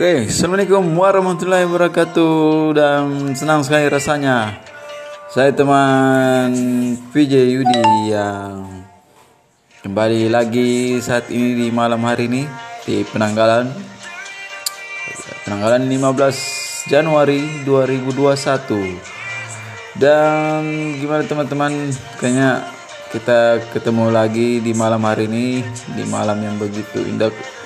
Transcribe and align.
Oke, 0.00 0.32
Assalamualaikum 0.32 0.96
warahmatullahi 0.96 1.68
wabarakatuh 1.68 2.72
dan 2.72 3.36
senang 3.36 3.60
sekali 3.60 3.84
rasanya. 3.84 4.56
Saya 5.28 5.52
teman 5.52 6.56
VJ 7.12 7.52
Yudi 7.52 8.08
yang 8.08 8.64
kembali 9.84 10.32
lagi 10.32 10.96
saat 11.04 11.28
ini 11.28 11.52
di 11.52 11.68
malam 11.68 12.00
hari 12.00 12.32
ini 12.32 12.48
di 12.88 13.04
penanggalan 13.12 13.68
penanggalan 15.44 15.84
15 15.84 16.88
Januari 16.88 17.60
2021 17.68 20.00
dan 20.00 20.64
gimana 20.96 21.28
teman-teman? 21.28 21.92
Kayaknya 22.16 22.64
kita 23.12 23.68
ketemu 23.76 24.08
lagi 24.08 24.64
di 24.64 24.72
malam 24.72 25.04
hari 25.04 25.28
ini 25.28 25.60
di 25.92 26.08
malam 26.08 26.40
yang 26.40 26.56
begitu 26.56 27.04
indah 27.04 27.59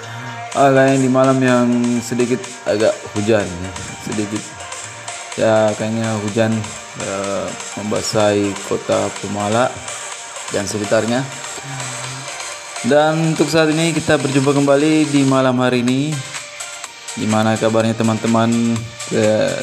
Kayaknya 0.55 1.03
di 1.03 1.11
malam 1.11 1.39
yang 1.43 1.67
sedikit 1.99 2.39
agak 2.65 2.95
hujan 3.19 3.43
ya. 3.43 3.71
sedikit. 4.07 4.43
Ya 5.35 5.55
kayaknya 5.75 6.15
hujan 6.23 6.55
eh, 7.03 7.47
membasahi 7.83 8.55
kota 8.71 9.11
Pemala 9.19 9.67
dan 10.55 10.65
sekitarnya. 10.65 11.27
Dan 12.87 13.35
untuk 13.35 13.51
saat 13.51 13.73
ini 13.75 13.91
kita 13.91 14.15
berjumpa 14.15 14.55
kembali 14.55 15.11
di 15.11 15.27
malam 15.27 15.59
hari 15.59 15.83
ini. 15.83 16.15
Gimana 17.19 17.59
kabarnya 17.59 17.99
teman-teman 17.99 18.79
Eh, 19.13 19.61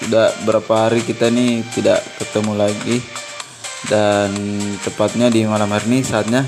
sudah 0.00 0.32
berapa 0.48 0.88
hari 0.88 1.04
kita 1.04 1.28
nih 1.28 1.60
tidak 1.76 2.00
ketemu 2.16 2.52
lagi. 2.56 2.96
Dan 3.84 4.32
tepatnya 4.82 5.28
di 5.28 5.44
malam 5.44 5.68
hari 5.70 5.86
ini 5.86 6.00
saatnya 6.02 6.42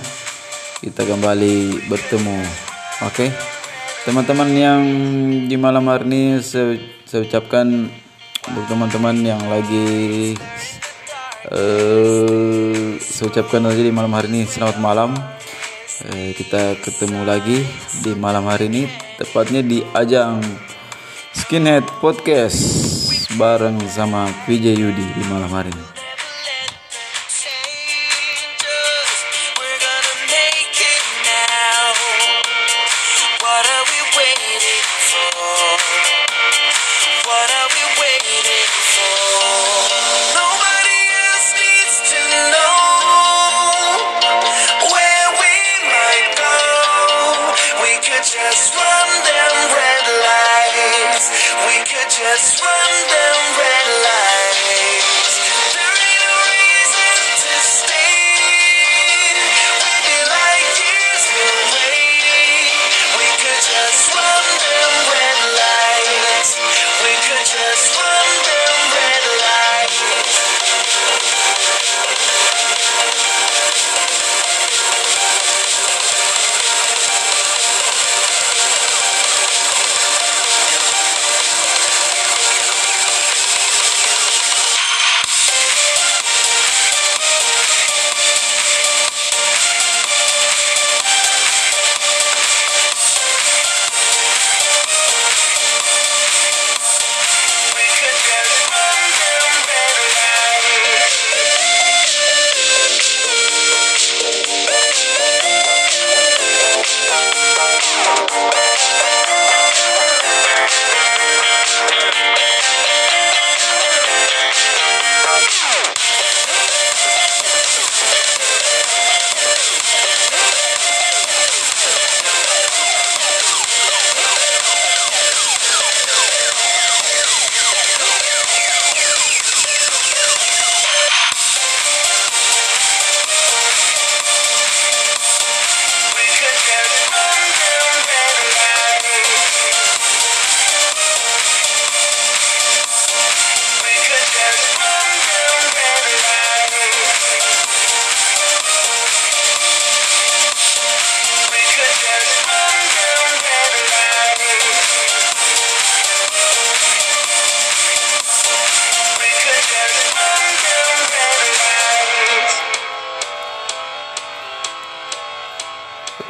kita 0.81 1.07
kembali 1.07 1.87
bertemu 1.87 2.43
oke 3.07 3.27
teman-teman 4.01 4.49
yang 4.57 4.83
di 5.45 5.57
malam 5.61 5.85
hari 5.85 6.09
ini 6.09 6.23
saya, 6.41 6.81
saya 7.05 7.21
ucapkan 7.29 7.69
untuk 8.49 8.65
teman-teman 8.65 9.17
yang 9.21 9.43
lagi 9.45 10.33
eh 11.51 12.97
saya 12.97 13.27
ucapkan 13.29 13.69
aja 13.69 13.83
di 13.85 13.93
malam 13.93 14.13
hari 14.17 14.29
ini 14.33 14.43
selamat 14.49 14.77
malam. 14.81 15.13
Eh, 16.01 16.33
kita 16.33 16.81
ketemu 16.81 17.29
lagi 17.29 17.61
di 18.01 18.17
malam 18.17 18.49
hari 18.49 18.73
ini 18.73 18.89
tepatnya 19.21 19.61
di 19.61 19.85
ajang 19.93 20.41
Skinhead 21.37 21.85
Podcast 22.01 22.57
bareng 23.37 23.85
sama 23.85 24.33
VJ 24.49 24.81
Yudi 24.81 25.07
di 25.13 25.23
malam 25.29 25.53
hari 25.53 25.69
ini 25.69 25.90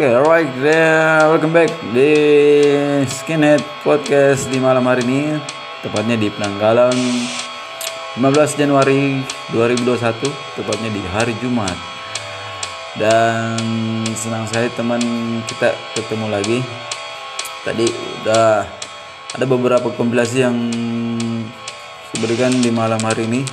Oke, 0.01 0.17
alright, 0.17 0.49
then 0.65 1.29
welcome 1.29 1.53
back 1.53 1.69
di 1.93 2.17
Skinhead 3.05 3.61
Podcast 3.85 4.49
di 4.49 4.57
malam 4.57 4.89
hari 4.89 5.05
ini, 5.05 5.37
tepatnya 5.85 6.17
di 6.17 6.33
penanggalan 6.33 6.97
15 8.17 8.25
Januari 8.57 9.21
2021, 9.53 10.25
tepatnya 10.57 10.89
di 10.89 11.05
hari 11.05 11.37
Jumat. 11.45 11.77
Dan 12.97 13.61
senang 14.17 14.49
sekali 14.49 14.73
teman 14.73 15.05
kita 15.45 15.77
ketemu 15.93 16.33
lagi. 16.33 16.65
Tadi 17.69 17.85
udah 18.25 18.65
ada 19.37 19.45
beberapa 19.45 19.93
kompilasi 19.93 20.37
yang 20.41 20.57
diberikan 22.17 22.57
di 22.57 22.73
malam 22.73 23.05
hari 23.05 23.29
ini 23.29 23.45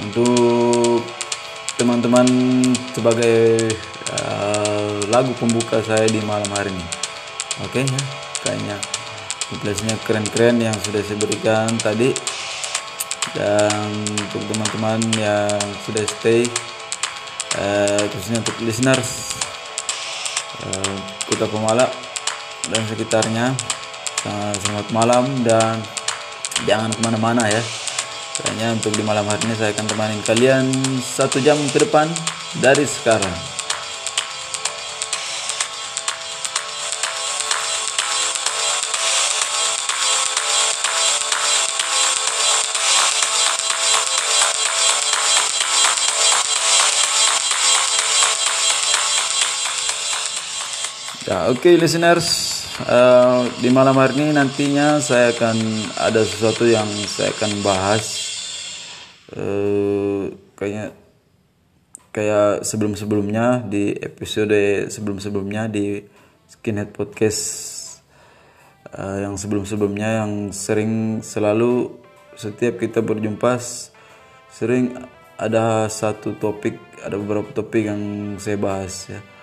untuk 0.00 1.04
teman-teman 1.76 2.24
sebagai 2.96 3.68
uh, 4.10 4.57
lagu 5.08 5.32
pembuka 5.36 5.80
saya 5.82 6.06
di 6.06 6.20
malam 6.24 6.48
hari 6.54 6.70
ini. 6.70 6.86
Oke 7.64 7.82
ya, 7.82 8.02
kayaknya 8.44 8.76
kompilasinya 9.48 9.96
keren-keren 10.04 10.56
yang 10.60 10.76
sudah 10.84 11.02
saya 11.02 11.18
berikan 11.18 11.68
tadi. 11.80 12.12
Dan 13.36 14.08
untuk 14.08 14.40
teman-teman 14.48 15.00
yang 15.20 15.60
sudah 15.84 16.00
stay, 16.08 16.48
uh, 17.60 18.00
khususnya 18.08 18.40
untuk 18.40 18.56
listeners 18.64 19.36
uh, 20.64 20.96
Kota 21.28 21.44
Pemala 21.44 21.84
dan 22.72 22.82
sekitarnya, 22.88 23.52
uh, 24.24 24.52
selamat 24.64 24.86
malam 24.96 25.24
dan 25.44 25.76
jangan 26.64 26.88
ke 26.88 27.00
mana-mana 27.04 27.44
ya 27.52 27.60
Kayaknya 28.38 28.68
untuk 28.70 28.94
di 28.94 29.02
malam 29.02 29.26
hari 29.26 29.50
ini 29.50 29.54
saya 29.58 29.74
akan 29.74 29.86
temani 29.90 30.16
kalian 30.22 30.70
satu 31.02 31.42
jam 31.42 31.58
ke 31.74 31.82
depan 31.82 32.06
dari 32.62 32.86
sekarang. 32.86 33.57
Oke 51.48 51.64
okay, 51.64 51.74
listeners. 51.80 52.60
Uh, 52.84 53.48
di 53.64 53.72
malam 53.72 53.96
hari 53.96 54.20
ini 54.20 54.36
nantinya 54.36 55.00
saya 55.00 55.32
akan 55.32 55.56
ada 55.96 56.20
sesuatu 56.20 56.68
yang 56.68 56.84
saya 57.08 57.32
akan 57.32 57.64
bahas. 57.64 58.04
Uh, 59.32 60.28
kayaknya 60.52 60.92
kayak 62.12 62.68
sebelum-sebelumnya 62.68 63.64
di 63.64 63.96
episode 63.96 64.92
sebelum-sebelumnya 64.92 65.72
di 65.72 66.04
Skinhead 66.52 66.92
Podcast 66.92 67.40
uh, 68.92 69.16
yang 69.24 69.40
sebelum-sebelumnya 69.40 70.20
yang 70.24 70.32
sering 70.52 71.24
selalu 71.24 71.96
setiap 72.36 72.76
kita 72.76 73.00
berjumpa 73.00 73.56
sering 74.52 75.00
ada 75.40 75.88
satu 75.88 76.36
topik, 76.36 76.76
ada 77.00 77.16
beberapa 77.16 77.48
topik 77.56 77.88
yang 77.88 78.00
saya 78.36 78.60
bahas 78.60 79.08
ya 79.08 79.37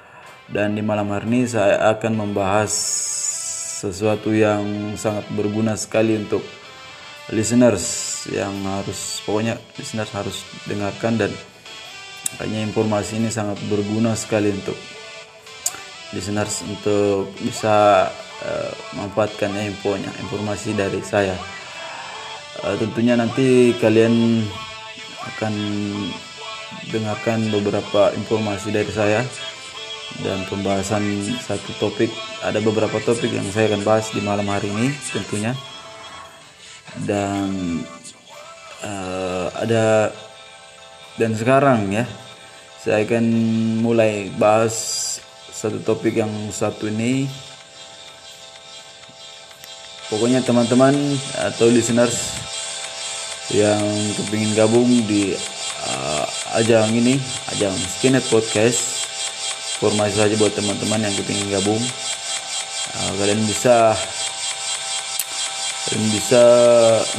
dan 0.46 0.78
di 0.78 0.82
malam 0.86 1.10
hari 1.10 1.26
ini 1.26 1.42
saya 1.50 1.82
akan 1.98 2.22
membahas 2.22 2.70
sesuatu 3.82 4.30
yang 4.30 4.94
sangat 4.94 5.26
berguna 5.34 5.74
sekali 5.74 6.14
untuk 6.22 6.46
listeners 7.34 7.86
yang 8.30 8.54
harus 8.62 9.26
pokoknya 9.26 9.58
listeners 9.78 10.12
harus 10.14 10.46
dengarkan 10.70 11.18
dan 11.18 11.32
kayaknya 12.38 12.62
informasi 12.70 13.18
ini 13.18 13.34
sangat 13.34 13.58
berguna 13.66 14.14
sekali 14.14 14.54
untuk 14.54 14.78
listeners 16.14 16.62
untuk 16.62 17.34
bisa 17.42 18.08
uh, 18.46 18.72
manfaatkan 18.94 19.50
infonya 19.58 20.14
informasi 20.22 20.78
dari 20.78 21.02
saya. 21.02 21.34
Uh, 22.62 22.78
tentunya 22.78 23.18
nanti 23.18 23.74
kalian 23.82 24.46
akan 25.36 25.54
dengarkan 26.94 27.50
beberapa 27.50 28.14
informasi 28.14 28.70
dari 28.70 28.92
saya 28.94 29.26
dan 30.24 30.48
pembahasan 30.48 31.04
satu 31.44 31.76
topik 31.82 32.08
ada 32.40 32.62
beberapa 32.64 32.98
topik 33.04 33.34
yang 33.34 33.46
saya 33.52 33.74
akan 33.74 33.84
bahas 33.84 34.14
di 34.16 34.22
malam 34.24 34.48
hari 34.48 34.72
ini 34.72 34.94
tentunya. 35.12 35.52
Dan 36.96 37.84
uh, 38.80 39.52
ada 39.60 40.16
dan 41.20 41.36
sekarang 41.36 41.92
ya 41.92 42.08
saya 42.80 43.04
akan 43.04 43.26
mulai 43.84 44.32
bahas 44.40 44.76
satu 45.52 45.82
topik 45.84 46.22
yang 46.22 46.32
satu 46.54 46.88
ini. 46.88 47.28
Pokoknya 50.06 50.46
teman-teman 50.46 50.94
atau 51.34 51.66
listeners 51.66 52.38
yang 53.50 53.82
kepingin 54.22 54.54
gabung 54.54 54.86
di 55.10 55.34
uh, 55.86 56.26
ajang 56.62 56.94
ini 56.94 57.18
ajang 57.54 57.74
Skinhead 57.74 58.26
Podcast 58.30 58.95
informasi 59.86 60.18
saja 60.18 60.34
buat 60.42 60.50
teman-teman 60.58 61.06
yang 61.06 61.14
kepingin 61.14 61.46
gabung. 61.54 61.78
Uh, 62.98 63.12
kalian 63.22 63.38
bisa 63.46 63.94
kalian 65.86 66.10
bisa 66.10 66.42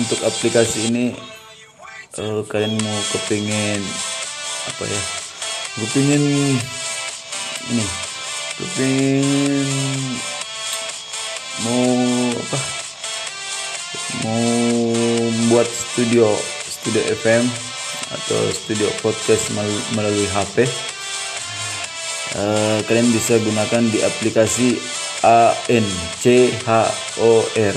untuk 0.02 0.18
aplikasi 0.26 0.90
ini 0.90 1.14
uh, 2.18 2.42
kalian 2.50 2.74
mau 2.74 2.98
kepingin 3.14 3.78
apa 4.66 4.82
ya 4.82 5.02
kepingin 5.78 6.58
ini 7.70 7.86
kepingin 8.58 9.68
mau 11.62 11.86
apa 12.34 12.58
mau 14.26 14.42
buat 15.54 15.68
studio 15.70 16.26
studio 16.66 17.02
FM 17.22 17.46
atau 18.10 18.40
studio 18.50 18.90
podcast 19.06 19.54
melalui 19.94 20.26
HP 20.34 20.66
uh, 22.34 22.78
kalian 22.90 23.08
bisa 23.14 23.38
gunakan 23.38 23.82
di 23.86 24.02
aplikasi 24.02 24.74
A 25.22 25.54
N 25.70 25.86
C 26.18 26.50
H 26.66 26.68
O 27.22 27.46
R 27.54 27.76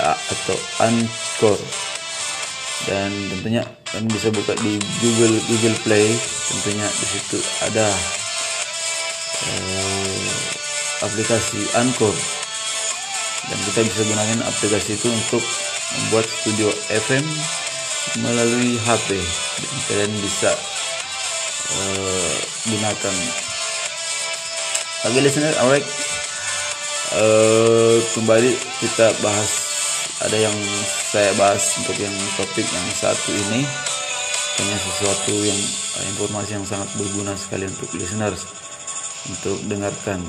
atau 0.00 0.56
Anchor. 0.84 1.58
Dan 2.88 3.12
tentunya 3.28 3.62
kalian 3.92 4.08
bisa 4.08 4.28
buka 4.32 4.56
di 4.60 4.80
Google 5.04 5.36
Google 5.48 5.76
Play 5.84 6.08
tentunya 6.48 6.86
di 6.88 7.06
situ 7.06 7.38
ada 7.64 7.86
uh, 9.48 10.32
aplikasi 11.08 11.60
Anchor. 11.76 12.14
Dan 13.50 13.58
kita 13.72 13.80
bisa 13.88 14.00
gunakan 14.04 14.40
aplikasi 14.46 15.00
itu 15.00 15.08
untuk 15.08 15.42
membuat 15.90 16.26
studio 16.28 16.70
FM 16.92 17.24
melalui 18.22 18.78
HP 18.80 19.08
dan 19.60 19.76
kalian 19.86 20.12
bisa 20.22 20.50
uh, 21.74 22.36
gunakan 22.70 23.16
Oke 25.00 25.16
okay, 25.16 25.24
listener, 25.24 25.56
alright. 25.64 25.86
Uh, 27.16 28.04
kembali 28.12 28.52
kita 28.84 29.16
bahas 29.24 29.50
ada 30.20 30.36
yang 30.36 30.52
saya 31.08 31.32
bahas 31.40 31.72
untuk 31.80 31.96
yang 31.96 32.12
topik 32.36 32.68
yang 32.68 32.86
satu 32.92 33.32
ini 33.32 33.64
hanya 34.60 34.76
sesuatu 34.76 35.32
yang 35.40 35.56
uh, 35.96 36.04
informasi 36.04 36.52
yang 36.52 36.68
sangat 36.68 36.84
berguna 37.00 37.32
sekali 37.32 37.64
untuk 37.64 37.88
listeners 37.96 38.44
untuk 39.24 39.56
dengarkan 39.72 40.20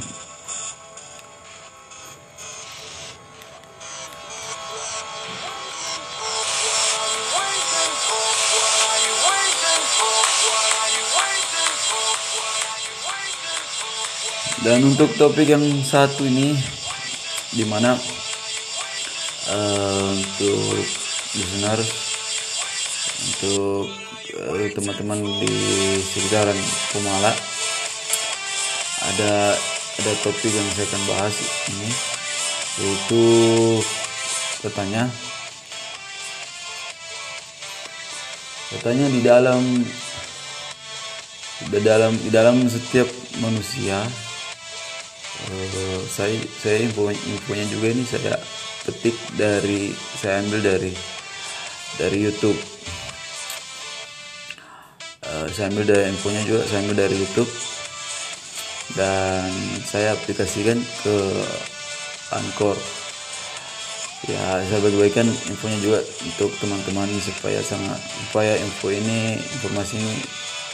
dan 14.62 14.86
untuk 14.86 15.10
topik 15.18 15.50
yang 15.50 15.66
satu 15.82 16.22
ini 16.22 16.54
di 17.50 17.66
mana 17.66 17.98
uh, 19.50 20.10
untuk 20.14 20.86
listener 21.34 21.82
untuk 23.26 23.90
uh, 24.38 24.70
teman-teman 24.78 25.18
di 25.42 25.54
sekitaran 26.06 26.58
Pemala 26.94 27.34
ada 29.02 29.58
ada 29.98 30.14
topik 30.22 30.54
yang 30.54 30.70
saya 30.78 30.86
akan 30.94 31.04
bahas 31.10 31.36
ini 31.74 31.90
yaitu 32.86 33.24
katanya 34.62 35.10
katanya 38.70 39.06
di 39.10 39.22
dalam 39.26 39.62
di 41.66 41.80
dalam 41.82 42.14
di 42.14 42.30
dalam 42.30 42.56
setiap 42.70 43.10
manusia 43.42 44.06
uh, 45.50 46.02
saya 46.06 46.38
saya 46.62 46.86
info 46.86 47.10
infonya 47.10 47.66
juga 47.74 47.88
ini 47.90 48.04
saya 48.06 48.38
petik 48.86 49.18
dari 49.38 49.94
saya 50.18 50.42
ambil 50.46 50.62
dari 50.62 50.94
dari 51.98 52.18
YouTube. 52.22 52.58
Uh, 55.26 55.46
saya 55.50 55.74
ambil 55.74 55.86
dari 55.90 56.04
infonya 56.14 56.42
juga 56.46 56.62
saya 56.70 56.80
ambil 56.86 56.98
dari 57.08 57.16
YouTube. 57.18 57.52
Dan 58.92 59.48
saya 59.88 60.20
aplikasikan 60.20 60.84
ke 61.02 61.16
Anchor. 62.36 62.76
Ya 64.30 64.62
saya 64.70 64.80
bagi-bagikan 64.86 65.26
infonya 65.26 65.80
juga 65.82 66.00
untuk 66.22 66.54
teman-teman 66.62 67.10
supaya 67.24 67.58
sangat 67.66 67.98
supaya 68.30 68.54
info 68.62 68.94
ini 68.94 69.42
informasi 69.58 69.98
ini 69.98 70.14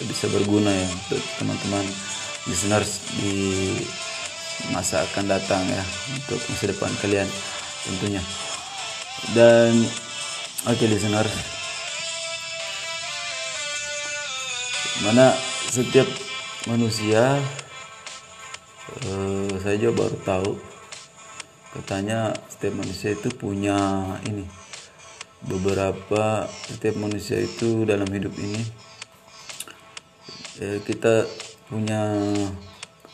bisa 0.05 0.27
berguna 0.29 0.69
ya 0.69 0.87
untuk 0.91 1.21
teman-teman 1.39 1.85
listeners 2.45 3.01
di 3.17 3.33
masa 4.73 5.05
akan 5.05 5.25
datang 5.29 5.63
ya 5.65 5.83
untuk 6.13 6.39
masa 6.49 6.65
depan 6.69 6.91
kalian 7.01 7.27
tentunya. 7.85 8.21
Dan 9.33 9.73
oke 10.65 10.77
okay, 10.77 10.87
listener 10.89 11.25
mana 15.05 15.29
setiap 15.69 16.09
manusia 16.65 17.37
uh, 19.05 19.51
saya 19.61 19.77
juga 19.77 20.09
baru 20.09 20.17
tahu 20.25 20.51
katanya 21.77 22.33
setiap 22.49 22.81
manusia 22.81 23.13
itu 23.13 23.29
punya 23.29 23.77
ini 24.25 24.41
beberapa 25.45 26.49
setiap 26.65 26.97
manusia 26.97 27.37
itu 27.37 27.85
dalam 27.85 28.09
hidup 28.09 28.33
ini 28.41 28.61
eh, 30.65 30.81
kita 30.81 31.29
punya 31.69 32.01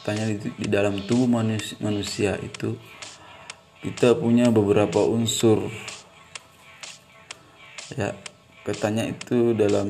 tanya 0.03 0.27
di, 0.27 0.51
di 0.59 0.67
dalam 0.67 0.99
tubuh 1.07 1.25
manusia, 1.25 1.79
manusia 1.79 2.31
itu 2.43 2.75
kita 3.83 4.15
punya 4.19 4.51
beberapa 4.51 5.03
unsur. 5.03 5.67
Ya 7.95 8.15
katanya 8.63 9.07
itu 9.07 9.55
dalam 9.55 9.87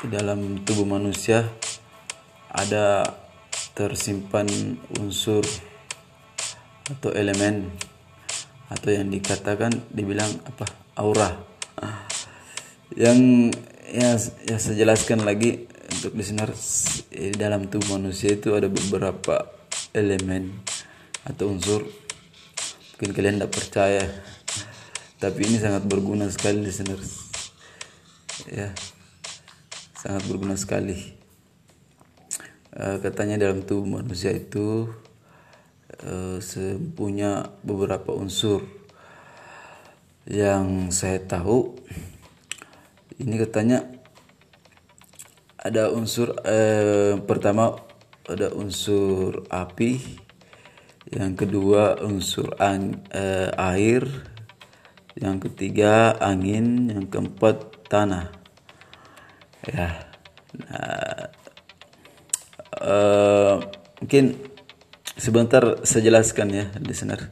di 0.00 0.06
dalam 0.08 0.64
tubuh 0.64 0.88
manusia 0.88 1.44
ada 2.48 3.04
tersimpan 3.76 4.48
unsur 4.96 5.44
atau 6.88 7.12
elemen 7.12 7.70
atau 8.72 8.90
yang 8.90 9.12
dikatakan 9.12 9.72
dibilang 9.92 10.30
apa? 10.48 10.66
Aura. 10.96 11.32
Yang 12.92 13.20
ya, 13.88 14.10
ya 14.46 14.56
saya 14.58 14.76
jelaskan 14.84 15.22
lagi 15.22 15.69
untuk 16.00 16.16
listener 16.16 16.48
di 17.12 17.36
dalam 17.36 17.68
tubuh 17.68 18.00
manusia 18.00 18.32
itu 18.32 18.56
ada 18.56 18.72
beberapa 18.72 19.52
elemen 19.92 20.48
atau 21.28 21.52
unsur. 21.52 21.84
Mungkin 22.96 23.12
kalian 23.12 23.36
tidak 23.36 23.52
percaya 23.52 24.04
tapi 25.20 25.44
ini 25.44 25.60
sangat 25.60 25.84
berguna 25.84 26.32
sekali 26.32 26.64
listener 26.64 26.96
ya 28.48 28.72
sangat 30.00 30.24
berguna 30.24 30.56
sekali. 30.56 30.96
Uh, 32.72 32.96
katanya 33.04 33.36
dalam 33.36 33.60
tubuh 33.60 34.00
manusia 34.00 34.32
itu 34.32 34.88
uh, 36.00 36.40
punya 36.96 37.52
beberapa 37.60 38.16
unsur. 38.16 38.64
Yang 40.24 40.96
saya 40.96 41.20
tahu 41.20 41.76
ini 43.20 43.36
katanya 43.36 43.99
ada 45.60 45.92
unsur 45.92 46.32
uh, 46.40 47.20
pertama 47.28 47.76
ada 48.24 48.48
unsur 48.56 49.44
api. 49.52 50.00
Yang 51.10 51.32
kedua 51.44 52.00
unsur 52.00 52.54
ang, 52.56 53.02
uh, 53.12 53.50
air. 53.74 54.06
Yang 55.18 55.50
ketiga 55.50 56.16
angin. 56.16 56.88
Yang 56.88 57.06
keempat 57.12 57.56
tanah. 57.90 58.32
Ya. 59.68 60.08
Nah, 60.56 61.28
uh, 62.80 63.54
mungkin 64.00 64.38
sebentar 65.18 65.84
saya 65.84 66.02
jelaskan 66.08 66.48
ya 66.54 66.64
listener. 66.80 67.28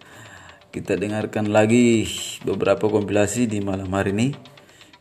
Kita 0.69 1.01
dengarkan 1.01 1.49
lagi 1.49 2.05
beberapa 2.45 2.93
kompilasi 2.93 3.49
di 3.49 3.65
malam 3.65 3.89
hari 3.89 4.13
ini 4.13 4.29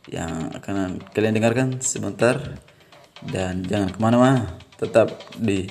yang 0.08 0.56
akan 0.56 1.04
kalian 1.12 1.36
dengarkan 1.36 1.84
sebentar 1.84 2.40
dan 3.26 3.66
jangan 3.66 3.90
ke 3.90 4.00
mana-mana 4.00 4.44
tetap 4.78 5.10
di 5.34 5.66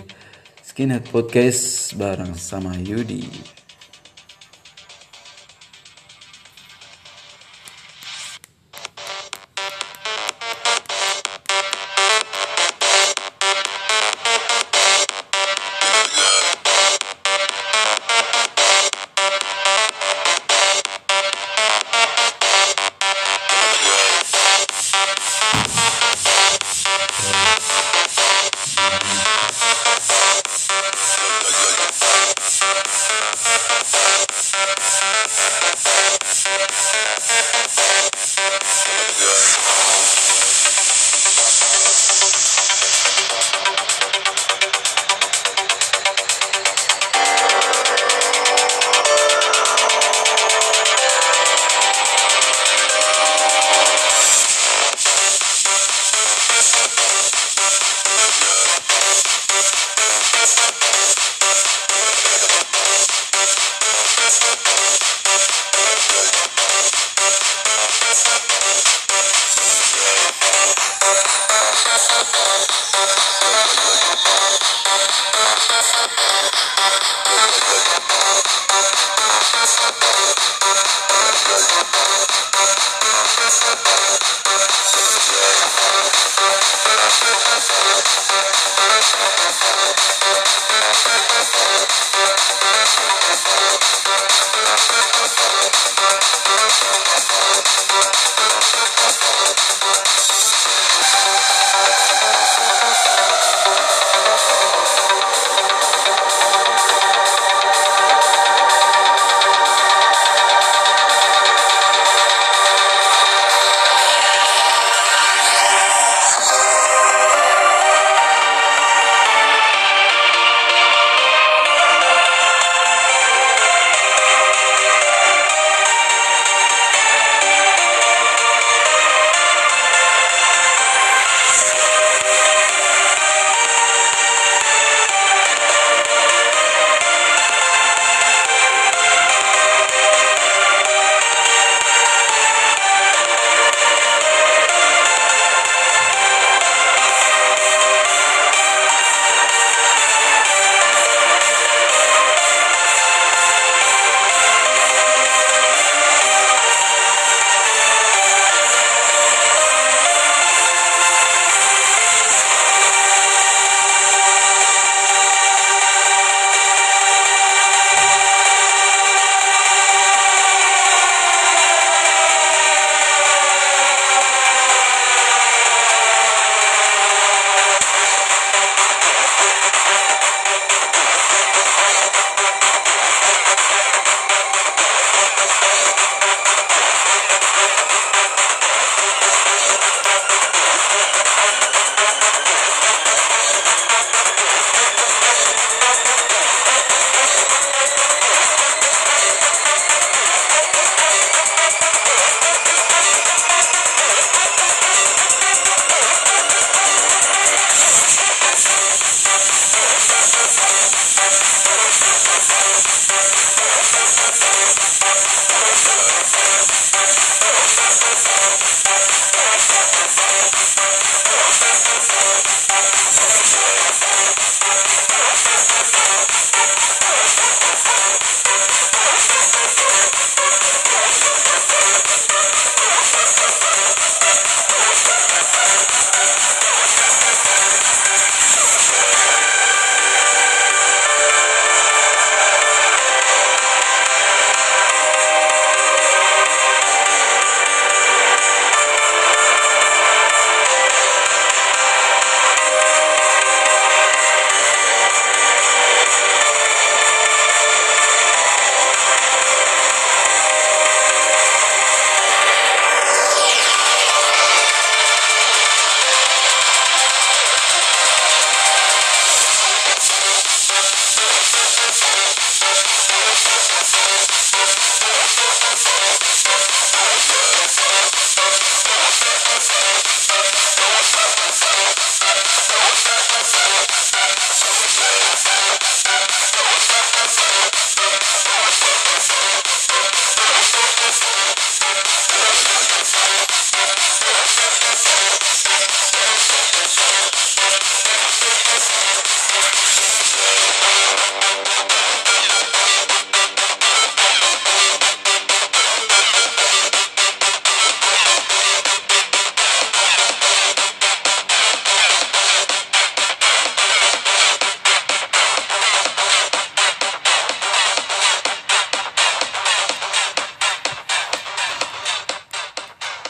Skinhead 0.66 1.06
Podcast 1.08 1.94
bareng 1.94 2.34
sama 2.34 2.74
Yudi 2.78 3.55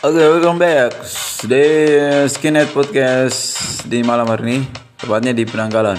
Oke, 0.07 0.23
welcome 0.23 0.63
back 0.63 1.03
di 1.51 1.67
Skinhead 2.31 2.71
Podcast 2.71 3.83
di 3.91 4.07
malam 4.07 4.31
hari 4.31 4.43
ini, 4.47 4.59
tepatnya 4.95 5.35
di 5.35 5.43
Penanggalan. 5.43 5.99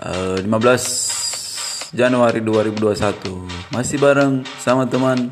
Eh, 0.00 0.48
15 0.48 1.92
Januari 1.92 2.40
2021. 2.40 3.44
Masih 3.68 4.00
bareng 4.00 4.48
sama 4.56 4.88
teman 4.88 5.28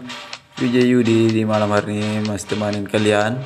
VJ 0.60 0.76
Yudi 0.92 1.32
di 1.32 1.48
malam 1.48 1.72
hari 1.72 1.96
ini, 1.96 2.28
masih 2.28 2.52
temanin 2.52 2.84
kalian. 2.84 3.40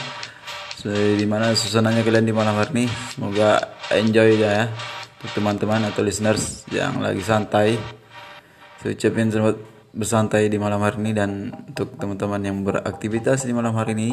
So, 0.82 0.90
di 0.90 1.30
mana 1.30 1.54
suasananya 1.54 2.02
kalian 2.02 2.26
di 2.26 2.34
malam 2.34 2.58
hari 2.58 2.74
ini? 2.74 2.84
Semoga 3.14 3.70
enjoy 3.94 4.34
ya, 4.34 4.66
teman-teman 5.30 5.94
atau 5.94 6.02
listeners 6.02 6.66
yang 6.74 6.98
lagi 6.98 7.22
santai. 7.22 7.78
Saya 8.82 8.98
ucapin 8.98 9.30
selamat 9.30 9.69
bersantai 9.90 10.46
di 10.46 10.54
malam 10.54 10.78
hari 10.86 11.02
ini 11.02 11.10
dan 11.10 11.50
untuk 11.50 11.98
teman-teman 11.98 12.40
yang 12.46 12.62
beraktivitas 12.62 13.42
di 13.42 13.50
malam 13.50 13.74
hari 13.74 13.98
ini 13.98 14.10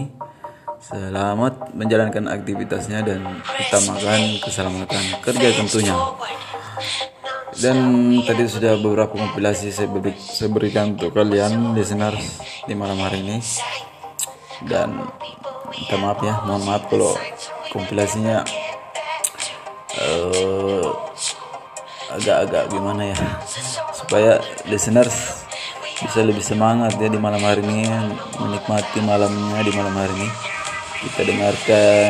selamat 0.78 1.74
menjalankan 1.74 2.30
aktivitasnya 2.30 3.02
dan 3.06 3.42
utamakan 3.42 4.42
keselamatan 4.42 5.04
kerja 5.22 5.48
tentunya. 5.58 5.96
Dan 7.58 7.78
tadi 8.22 8.46
sudah 8.46 8.78
beberapa 8.78 9.18
kompilasi 9.18 9.74
saya, 9.74 9.90
beri, 9.90 10.14
saya 10.14 10.54
berikan 10.54 10.94
untuk 10.94 11.10
kalian 11.10 11.74
listeners 11.74 12.38
di 12.70 12.78
malam 12.78 13.02
hari 13.02 13.26
ini. 13.26 13.42
Dan 14.70 14.94
minta 15.74 15.96
maaf 15.98 16.22
ya, 16.22 16.46
mohon 16.46 16.62
maaf 16.70 16.86
kalau 16.86 17.18
kompilasinya 17.74 18.46
eh, 19.98 20.86
agak-agak 22.14 22.64
gimana 22.70 23.14
ya 23.14 23.18
supaya 23.94 24.42
listeners 24.70 25.47
bisa 25.98 26.22
lebih 26.22 26.46
semangat 26.46 26.94
ya 27.02 27.10
di 27.10 27.18
malam 27.18 27.42
hari 27.42 27.66
ini 27.66 27.90
menikmati 28.38 29.02
malamnya 29.02 29.66
di 29.66 29.72
malam 29.74 29.96
hari 29.98 30.14
ini. 30.14 30.30
Kita 30.98 31.22
dengarkan 31.26 32.10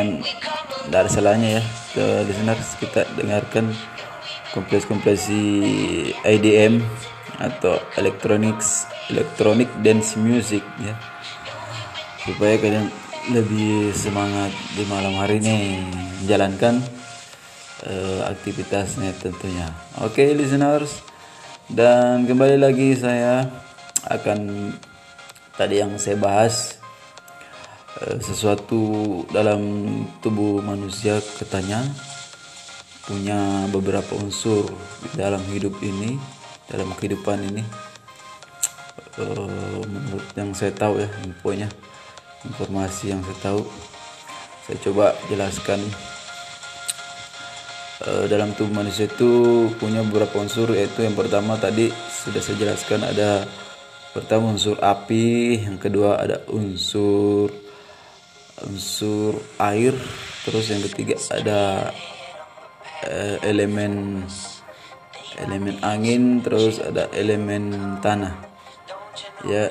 tidak 0.88 0.98
ada 1.04 1.10
salahnya 1.12 1.48
ya 1.60 1.62
ke 1.92 2.04
listeners 2.28 2.68
kita 2.80 3.04
dengarkan 3.16 3.72
kompilasi-kompilasi 4.52 5.42
IDM 6.24 6.84
atau 7.40 7.80
electronics 7.96 8.84
electronic 9.08 9.72
dance 9.80 10.20
music 10.20 10.60
ya. 10.84 10.92
Supaya 12.28 12.60
kalian 12.60 12.92
lebih 13.32 13.96
semangat 13.96 14.52
di 14.76 14.84
malam 14.84 15.16
hari 15.16 15.40
ini. 15.40 15.80
Menjalankan 16.24 16.84
uh, 17.88 18.20
aktivitasnya 18.28 19.16
tentunya. 19.16 19.72
Oke 20.04 20.28
okay, 20.28 20.36
listeners. 20.36 21.00
Dan 21.68 22.24
kembali 22.24 22.56
lagi 22.60 22.96
saya 22.96 23.67
akan 24.08 24.72
tadi 25.54 25.80
yang 25.84 25.96
saya 26.00 26.16
bahas 26.16 26.80
eh, 28.04 28.18
sesuatu 28.20 29.22
dalam 29.28 29.60
tubuh 30.24 30.64
manusia 30.64 31.20
katanya 31.36 31.84
punya 33.08 33.64
beberapa 33.72 34.16
unsur 34.20 34.68
dalam 35.16 35.40
hidup 35.48 35.76
ini 35.80 36.20
dalam 36.68 36.92
kehidupan 36.92 37.40
ini. 37.52 37.64
Eh, 39.18 39.82
menurut 39.88 40.28
yang 40.36 40.52
saya 40.54 40.70
tahu 40.76 41.00
ya 41.02 41.08
infonya 41.24 41.68
informasi 42.46 43.10
yang 43.10 43.20
saya 43.24 43.38
tahu 43.42 43.62
saya 44.68 44.78
coba 44.84 45.16
jelaskan. 45.32 45.80
Eh, 47.98 48.24
dalam 48.30 48.54
tubuh 48.54 48.78
manusia 48.78 49.10
itu 49.10 49.66
punya 49.80 50.06
beberapa 50.06 50.38
unsur 50.38 50.70
yaitu 50.70 51.02
yang 51.02 51.18
pertama 51.18 51.58
tadi 51.58 51.90
sudah 52.14 52.38
saya 52.38 52.56
jelaskan 52.60 53.02
ada 53.02 53.42
pertama 54.12 54.54
unsur 54.54 54.76
api. 54.80 55.58
Yang 55.64 55.78
kedua 55.88 56.20
ada 56.20 56.44
unsur 56.50 57.52
unsur 58.64 59.38
air. 59.60 59.94
Terus 60.44 60.64
yang 60.72 60.82
ketiga 60.90 61.14
ada 61.32 61.92
eh, 63.06 63.36
elemen 63.44 64.24
elemen 65.38 65.76
angin. 65.84 66.40
Terus 66.42 66.80
ada 66.82 67.08
elemen 67.14 67.96
tanah. 68.00 68.34
Ya 69.46 69.70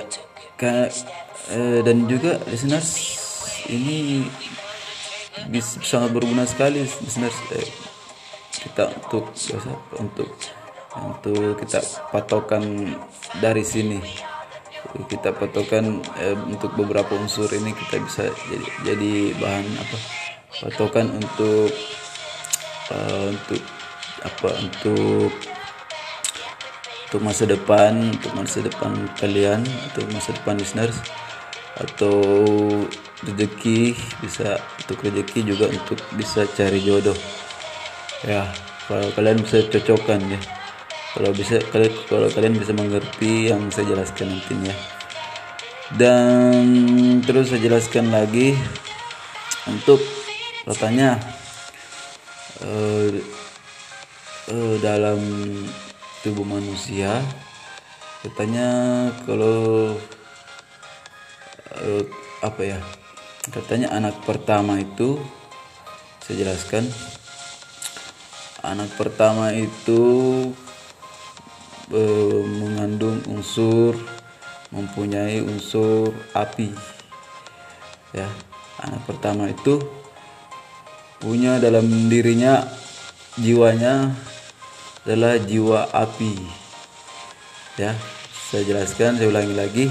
eh, 1.52 1.80
dan 1.84 2.08
juga 2.08 2.40
listeners 2.48 3.20
ini 3.68 4.24
bisa 5.52 5.78
sangat 5.84 6.16
berguna 6.16 6.48
sekali 6.48 6.84
listeners. 6.84 7.38
Eh, 7.54 7.70
kita 8.58 8.90
untuk 8.90 9.32
untuk 10.02 10.30
untuk 11.04 11.60
kita 11.62 11.84
patokan 12.10 12.96
dari 13.38 13.62
sini. 13.62 14.00
Kita 15.08 15.36
patokan 15.36 16.00
eh, 16.18 16.38
untuk 16.48 16.74
beberapa 16.74 17.14
unsur 17.20 17.52
ini 17.52 17.76
kita 17.76 18.00
bisa 18.02 18.24
jadi 18.50 18.68
jadi 18.88 19.14
bahan 19.38 19.66
apa? 19.78 19.98
Patokan 20.58 21.08
untuk 21.14 21.70
uh, 22.90 23.26
untuk 23.30 23.62
apa? 24.24 24.50
Untuk 24.64 25.30
untuk 27.08 27.22
masa 27.22 27.44
depan 27.46 28.16
untuk 28.16 28.32
masa 28.34 28.58
depan 28.64 28.92
kalian 29.20 29.62
atau 29.92 30.02
masa 30.10 30.34
depan 30.34 30.56
listeners. 30.58 30.98
Atau 31.78 32.18
rezeki 33.22 33.94
bisa 34.24 34.58
untuk 34.82 34.98
rezeki 35.06 35.40
juga 35.46 35.70
untuk 35.70 36.00
bisa 36.18 36.48
cari 36.58 36.82
jodoh. 36.82 37.18
Ya 38.26 38.50
kalau 38.88 39.12
kalian 39.14 39.44
bisa 39.44 39.62
cocokkan 39.68 40.24
ya 40.26 40.40
kalau 41.18 41.34
bisa 41.34 41.58
kalau, 41.74 41.90
kalau 42.06 42.30
kalian 42.30 42.62
bisa 42.62 42.78
mengerti 42.78 43.50
yang 43.50 43.74
saya 43.74 43.90
jelaskan 43.90 44.38
nantinya. 44.38 44.70
Dan 45.98 46.66
terus 47.26 47.50
saya 47.50 47.58
jelaskan 47.66 48.14
lagi 48.14 48.54
untuk 49.66 49.98
katanya 50.62 51.18
uh, 52.62 53.10
uh, 54.54 54.76
dalam 54.78 55.18
tubuh 56.22 56.46
manusia. 56.46 57.26
Katanya 58.22 58.70
kalau 59.26 59.98
uh, 61.82 62.04
apa 62.46 62.62
ya 62.62 62.80
katanya 63.50 63.90
anak 63.90 64.22
pertama 64.22 64.78
itu 64.78 65.18
saya 66.22 66.46
jelaskan. 66.46 66.86
Anak 68.62 68.94
pertama 69.00 69.56
itu 69.56 70.06
e, 71.92 72.02
mengandung 72.46 73.24
unsur 73.32 73.96
mempunyai 74.72 75.40
unsur 75.44 76.12
api. 76.36 76.72
Ya 78.12 78.28
anak 78.84 79.04
pertama 79.08 79.48
itu 79.52 79.80
punya 81.18 81.58
dalam 81.58 81.88
dirinya 82.12 82.68
jiwanya 83.40 84.12
adalah 85.08 85.40
jiwa 85.40 85.88
api. 85.96 86.36
Ya 87.80 87.96
saya 88.52 88.64
jelaskan 88.68 89.20
saya 89.20 89.32
ulangi 89.32 89.56
lagi. 89.56 89.86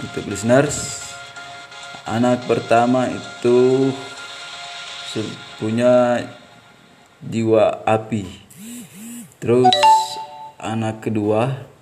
Untuk 0.00 0.30
listeners 0.30 1.02
anak 2.06 2.46
pertama 2.46 3.10
itu 3.10 3.90
punya 5.58 6.24
jiwa 7.24 7.82
api. 7.84 8.24
Terus 9.40 9.72
anak 10.60 11.08
kedua. 11.08 11.72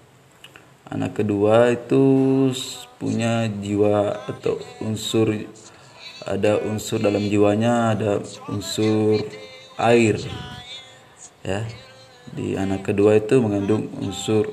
Anak 0.89 1.21
kedua 1.21 1.69
itu 1.75 2.01
punya 2.97 3.45
jiwa 3.45 4.25
atau 4.25 4.57
unsur 4.81 5.37
ada 6.25 6.57
unsur 6.65 6.97
dalam 7.03 7.29
jiwanya 7.29 7.93
ada 7.93 8.25
unsur 8.49 9.21
air. 9.77 10.17
Ya 11.45 11.69
di 12.33 12.57
anak 12.57 12.89
kedua 12.89 13.21
itu 13.21 13.37
mengandung 13.43 13.91
unsur 14.01 14.49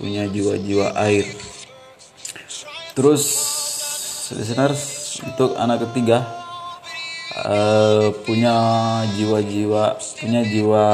punya 0.00 0.24
jiwa-jiwa 0.24 0.96
air. 1.04 1.26
Terus 2.96 3.24
listeners 4.32 5.20
untuk 5.24 5.56
anak 5.56 5.88
ketiga 5.88 6.24
uh, 7.44 8.08
punya 8.24 8.56
jiwa-jiwa 9.16 9.96
punya 10.20 10.40
jiwa 10.44 10.86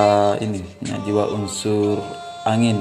ini 0.42 0.60
punya 0.78 0.96
jiwa 1.02 1.24
unsur 1.34 2.23
angin. 2.44 2.80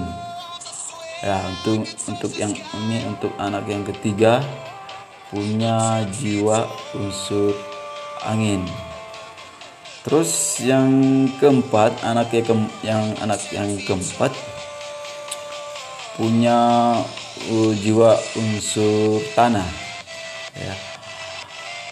Ya 1.24 1.40
untuk 1.48 1.88
untuk 1.88 2.32
yang 2.36 2.52
ini 2.52 3.08
untuk 3.08 3.32
anak 3.40 3.64
yang 3.72 3.88
ketiga 3.88 4.44
punya 5.32 6.04
jiwa 6.12 6.68
unsur 6.94 7.56
angin. 8.28 8.68
Terus 10.04 10.60
yang 10.60 10.92
keempat 11.40 11.96
anak 12.04 12.36
yang 12.36 12.44
ke, 12.44 12.56
yang 12.84 13.04
anak 13.24 13.40
yang 13.56 13.72
keempat 13.88 14.36
punya 16.20 16.60
uh, 17.50 17.72
jiwa 17.80 18.20
unsur 18.36 19.24
tanah. 19.32 19.66
Ya. 20.60 20.76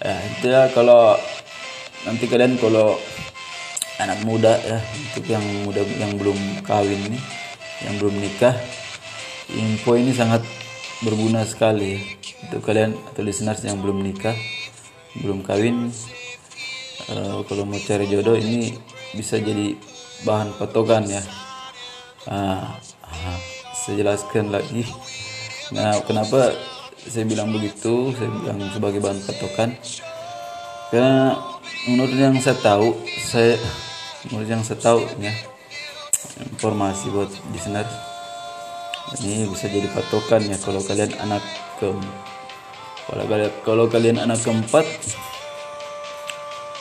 Ya 0.02 0.16
itu 0.28 0.46
ya 0.52 0.62
kalau 0.76 1.16
nanti 2.04 2.26
kalian 2.28 2.60
kalau 2.60 3.00
anak 4.02 4.20
muda 4.26 4.58
ya 4.60 4.82
untuk 4.82 5.26
yang 5.30 5.46
muda 5.64 5.86
yang 6.02 6.18
belum 6.18 6.66
kawin 6.66 7.00
nih 7.06 7.41
yang 7.88 7.96
belum 7.98 8.16
nikah 8.22 8.56
info 9.52 9.98
ini 9.98 10.14
sangat 10.16 10.46
berguna 11.02 11.44
sekali. 11.44 12.20
Untuk 12.42 12.66
kalian 12.66 12.98
atau 13.14 13.22
listeners 13.22 13.62
yang 13.62 13.78
belum 13.80 14.02
nikah 14.02 14.34
belum 15.22 15.44
kawin 15.44 15.92
eh, 17.12 17.40
kalau 17.44 17.64
mau 17.68 17.78
cari 17.84 18.08
jodoh 18.08 18.40
ini 18.40 18.74
bisa 19.12 19.38
jadi 19.38 19.76
bahan 20.24 20.56
patokan 20.56 21.04
ya. 21.06 21.22
Nah, 22.32 22.80
ah, 23.04 23.40
saya 23.76 24.02
jelaskan 24.02 24.54
lagi. 24.54 24.86
Nah 25.74 26.00
kenapa 26.06 26.54
saya 27.02 27.26
bilang 27.26 27.50
begitu? 27.50 28.14
Saya 28.16 28.30
bilang 28.30 28.60
sebagai 28.72 29.00
bahan 29.02 29.20
patokan. 29.26 29.70
Karena 30.94 31.36
menurut 31.90 32.14
yang 32.14 32.38
saya 32.38 32.58
tahu 32.62 32.94
saya 33.26 33.58
menurut 34.30 34.48
yang 34.48 34.62
saya 34.62 34.78
tahu 34.78 35.02
ya 35.18 35.34
informasi 36.50 37.14
buat 37.14 37.32
listener 37.54 37.86
ini 39.20 39.46
bisa 39.50 39.68
jadi 39.68 39.92
patokan 39.92 40.42
ya 40.48 40.58
kalau 40.62 40.80
kalian 40.82 41.12
anak 41.20 41.44
ke 41.78 41.90
kalau 43.10 43.26
kalian 43.28 43.52
kalau 43.68 43.86
kalian 43.92 44.18
anak 44.24 44.40
keempat 44.40 44.88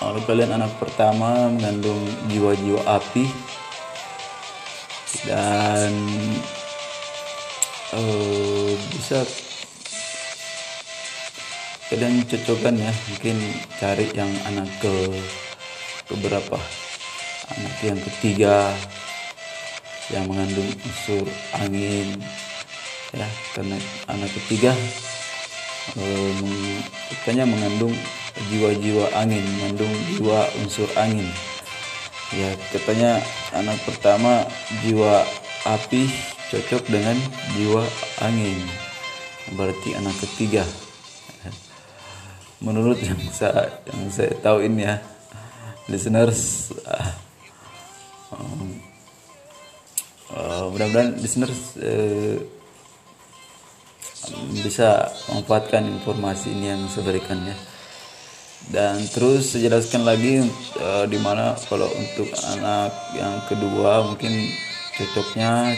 kalau 0.01 0.21
kalian 0.25 0.55
anak 0.55 0.73
pertama 0.81 1.51
mengandung 1.53 2.01
jiwa-jiwa 2.31 2.81
api 2.87 3.27
dan 5.27 5.93
eh, 7.99 8.73
bisa 8.95 9.27
kalian 11.91 12.23
cocokkan 12.31 12.79
ya 12.79 12.93
mungkin 13.11 13.37
cari 13.83 14.07
yang 14.15 14.31
anak 14.47 14.71
ke 14.79 14.95
beberapa 16.07 16.63
anak 17.51 17.77
yang 17.83 17.99
ketiga 17.99 18.71
yang 20.11 20.27
mengandung 20.27 20.67
unsur 20.67 21.27
angin 21.55 22.19
ya 23.11 23.27
karena 23.55 23.79
anak 24.07 24.31
ketiga 24.39 24.71
um, 25.99 26.79
katanya 27.11 27.47
mengandung 27.47 27.95
jiwa-jiwa 28.51 29.11
angin 29.17 29.43
mengandung 29.59 29.93
jiwa 30.17 30.47
unsur 30.63 30.89
angin. 30.97 31.27
Ya 32.31 32.55
katanya 32.71 33.19
anak 33.51 33.83
pertama 33.83 34.47
jiwa 34.87 35.27
api 35.67 36.07
cocok 36.51 36.83
dengan 36.87 37.19
jiwa 37.59 37.83
angin. 38.23 38.59
Berarti 39.59 39.99
anak 39.99 40.15
ketiga. 40.23 40.63
Menurut 42.61 43.01
yang 43.03 43.19
saya 43.33 43.83
yang 43.89 44.13
saya 44.13 44.37
tahu 44.39 44.63
ini 44.63 44.85
ya 44.87 45.01
listeners 45.91 46.71
um, 48.31 48.90
uh, 50.37 50.71
mudah-mudahan 50.71 51.19
listeners 51.19 51.79
uh, 51.81 52.39
bisa 54.61 55.11
memanfaatkan 55.31 55.89
informasi 55.89 56.53
ini 56.53 56.67
yang 56.71 56.83
saya 56.93 57.05
berikan 57.09 57.41
ya. 57.43 57.57
Dan 58.69 59.01
terus 59.09 59.57
saya 59.57 59.73
jelaskan 59.73 60.05
lagi 60.05 60.45
uh, 60.79 61.09
di 61.09 61.17
mana 61.17 61.57
kalau 61.65 61.89
untuk 61.97 62.29
anak 62.53 62.93
yang 63.17 63.41
kedua 63.49 64.05
mungkin 64.05 64.53
cocoknya 65.01 65.75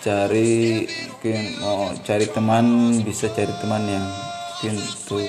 cari 0.00 0.88
mungkin 1.12 1.60
mau 1.60 1.92
cari 2.06 2.26
teman 2.30 2.96
bisa 3.04 3.28
cari 3.28 3.52
teman 3.60 3.84
yang 3.84 4.06
mungkin 4.08 4.74
untuk 4.80 5.28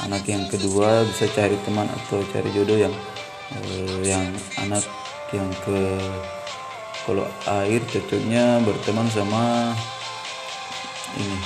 anak 0.00 0.24
yang 0.24 0.44
kedua 0.48 1.04
bisa 1.04 1.28
cari 1.36 1.60
teman 1.68 1.84
atau 1.92 2.24
cari 2.32 2.48
jodoh 2.56 2.78
yang 2.80 2.94
uh, 3.52 4.00
yang 4.00 4.24
anak 4.64 4.82
yang 5.34 5.50
ke 5.60 5.76
kalau 7.06 7.22
air 7.62 7.78
cocoknya 7.86 8.66
berteman 8.66 9.06
sama 9.14 9.70
ini. 11.14 11.38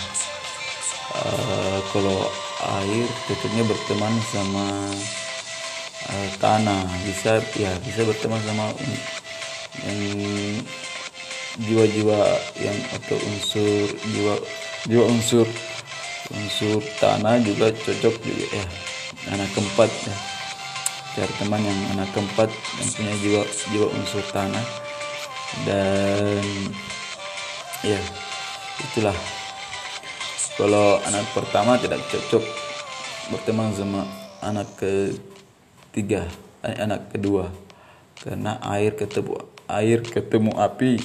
Uh, 1.10 1.78
kalau 1.92 2.18
air 2.80 3.04
cocoknya 3.28 3.68
berteman 3.68 4.14
sama 4.32 4.66
uh, 6.08 6.28
tanah. 6.40 6.88
Bisa 7.04 7.44
ya 7.60 7.76
bisa 7.84 8.08
berteman 8.08 8.40
sama 8.48 8.72
yang 9.84 10.00
jiwa-jiwa 11.60 12.20
yang 12.56 12.78
atau 12.96 13.20
unsur 13.20 13.84
jiwa 14.16 14.34
jiwa 14.88 15.04
unsur 15.12 15.46
unsur 16.32 16.80
tanah 17.04 17.36
juga 17.44 17.68
cocok 17.68 18.14
juga 18.24 18.46
ya. 18.48 18.64
Anak 19.36 19.52
keempat 19.52 19.92
ya. 20.08 20.16
Cari 21.20 21.34
teman 21.36 21.60
yang 21.60 21.80
anak 21.92 22.08
keempat 22.16 22.48
yang 22.80 22.88
punya 22.96 23.14
jiwa 23.20 23.42
jiwa 23.76 23.86
unsur 23.92 24.24
tanah 24.32 24.64
dan 25.66 26.44
ya 27.82 28.00
itulah. 28.80 29.16
Kalau 30.60 31.00
anak 31.08 31.24
pertama 31.32 31.80
tidak 31.80 32.04
cocok 32.12 32.44
berteman 33.32 33.72
sama 33.72 34.04
anak 34.44 34.68
ketiga 34.76 36.28
eh, 36.64 36.76
anak 36.76 37.12
kedua. 37.12 37.48
Karena 38.20 38.60
air 38.68 38.92
ketemu 38.92 39.40
air 39.64 40.04
ketemu 40.04 40.52
api. 40.60 41.00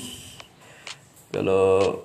Kalau 1.31 2.03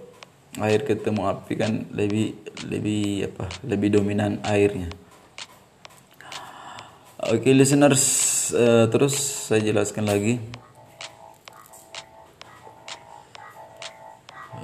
air 0.58 0.82
ketemu 0.82 1.26
api 1.26 1.52
kan 1.58 1.72
lebih 1.90 2.34
lebih 2.66 3.30
apa 3.30 3.46
lebih 3.66 3.98
dominan 3.98 4.38
airnya. 4.46 4.90
Oke 7.20 7.50
okay, 7.50 7.52
listeners 7.52 8.04
uh, 8.56 8.88
terus 8.88 9.12
saya 9.50 9.60
jelaskan 9.60 10.08
lagi 10.08 10.40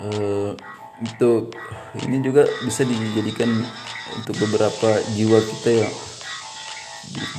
uh, 0.02 0.52
untuk 1.00 1.52
ini 2.00 2.24
juga 2.24 2.48
bisa 2.64 2.84
dijadikan 2.84 3.52
untuk 4.16 4.36
beberapa 4.48 5.00
jiwa 5.12 5.38
kita 5.40 5.70
ya. 5.84 5.90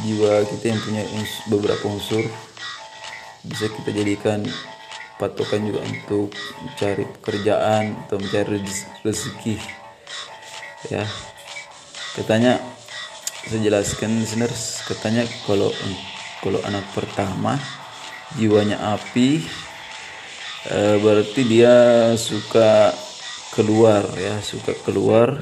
Jiwa 0.06 0.46
kita 0.48 0.66
yang 0.72 0.80
punya 0.82 1.04
beberapa 1.50 1.86
unsur. 1.90 2.24
Bisa 3.44 3.70
kita 3.72 3.90
jadikan 3.94 4.44
patokan 5.18 5.66
juga 5.66 5.82
untuk 5.86 6.30
mencari 6.62 7.06
pekerjaan 7.20 7.98
atau 8.06 8.22
mencari 8.22 8.62
rezeki. 9.02 9.56
Ya. 10.94 11.04
Katanya 12.14 12.62
saya 13.48 13.64
jelaskan 13.64 14.20
listeners 14.20 14.84
katanya 14.84 15.24
kalau 15.48 15.72
kalau 16.44 16.60
anak 16.68 16.84
pertama 16.92 17.56
jiwanya 18.36 18.76
api 18.98 19.40
eh, 20.66 20.98
berarti 20.98 21.42
dia 21.46 21.76
suka 22.18 22.90
keluar 23.54 24.06
ya 24.18 24.42
suka 24.42 24.74
keluar 24.86 25.38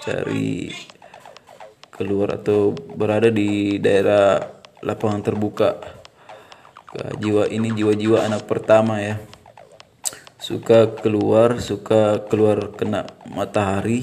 cari 0.00 0.72
keluar 1.92 2.40
atau 2.40 2.74
berada 2.74 3.28
di 3.30 3.78
daerah 3.78 4.40
lapangan 4.82 5.22
terbuka. 5.22 5.78
Jiwa 6.92 7.48
ini 7.48 7.72
jiwa-jiwa 7.72 8.26
anak 8.26 8.44
pertama 8.44 9.00
ya. 9.00 9.16
Suka 10.42 10.90
keluar 10.98 11.62
suka 11.62 12.26
keluar 12.26 12.74
kena 12.74 13.06
matahari 13.30 14.02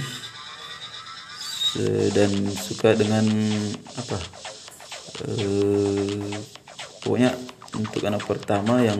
dan 2.15 2.31
suka 2.55 2.95
dengan 2.95 3.27
apa? 3.99 4.17
Eh, 5.27 6.39
pokoknya 7.03 7.35
untuk 7.75 8.01
anak 8.05 8.25
pertama 8.25 8.82
yang 8.82 8.99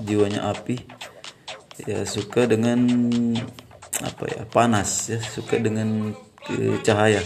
jiwanya 0.00 0.48
api 0.48 0.80
ya 1.84 2.08
suka 2.08 2.48
dengan 2.48 2.80
apa 4.00 4.24
ya 4.28 4.42
panas 4.48 5.12
ya 5.12 5.18
suka 5.20 5.60
dengan 5.60 6.12
uh, 6.48 6.76
cahaya. 6.80 7.20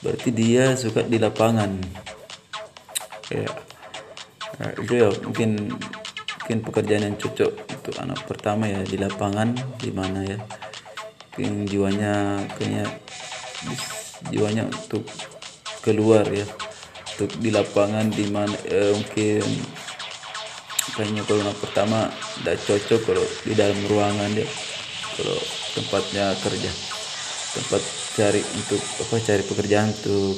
Berarti 0.00 0.28
dia 0.32 0.76
suka 0.76 1.04
di 1.04 1.16
lapangan. 1.16 1.80
Ya 3.32 3.48
nah, 4.60 4.70
itu 4.76 4.92
ya 5.00 5.08
mungkin 5.24 5.50
mungkin 6.44 6.58
pekerjaan 6.60 7.04
yang 7.08 7.16
cocok 7.16 7.52
untuk 7.52 7.94
anak 8.00 8.20
pertama 8.28 8.68
ya 8.68 8.80
di 8.84 8.96
lapangan 9.00 9.56
di 9.80 9.90
mana 9.92 10.20
ya. 10.24 10.38
Mungkin 11.34 11.66
jiwanya 11.68 12.44
kayaknya 12.56 12.84
jiwanya 14.28 14.64
untuk 14.68 15.04
keluar 15.84 16.24
ya 16.32 16.48
di 17.14 17.50
lapangan 17.54 18.10
di 18.10 18.26
mana 18.26 18.56
eh, 18.66 18.90
mungkin 18.90 19.44
kayaknya 20.98 21.22
kalau 21.26 21.54
pertama 21.58 22.10
tidak 22.42 22.58
cocok 22.66 23.00
kalau 23.06 23.24
di 23.46 23.54
dalam 23.54 23.78
ruangan 23.86 24.30
ya 24.34 24.46
kalau 25.14 25.38
tempatnya 25.78 26.34
kerja 26.42 26.70
tempat 27.54 27.82
cari 28.18 28.42
untuk 28.42 28.82
apa 28.82 29.14
cari 29.22 29.42
pekerjaan 29.46 29.88
untuk 29.90 30.34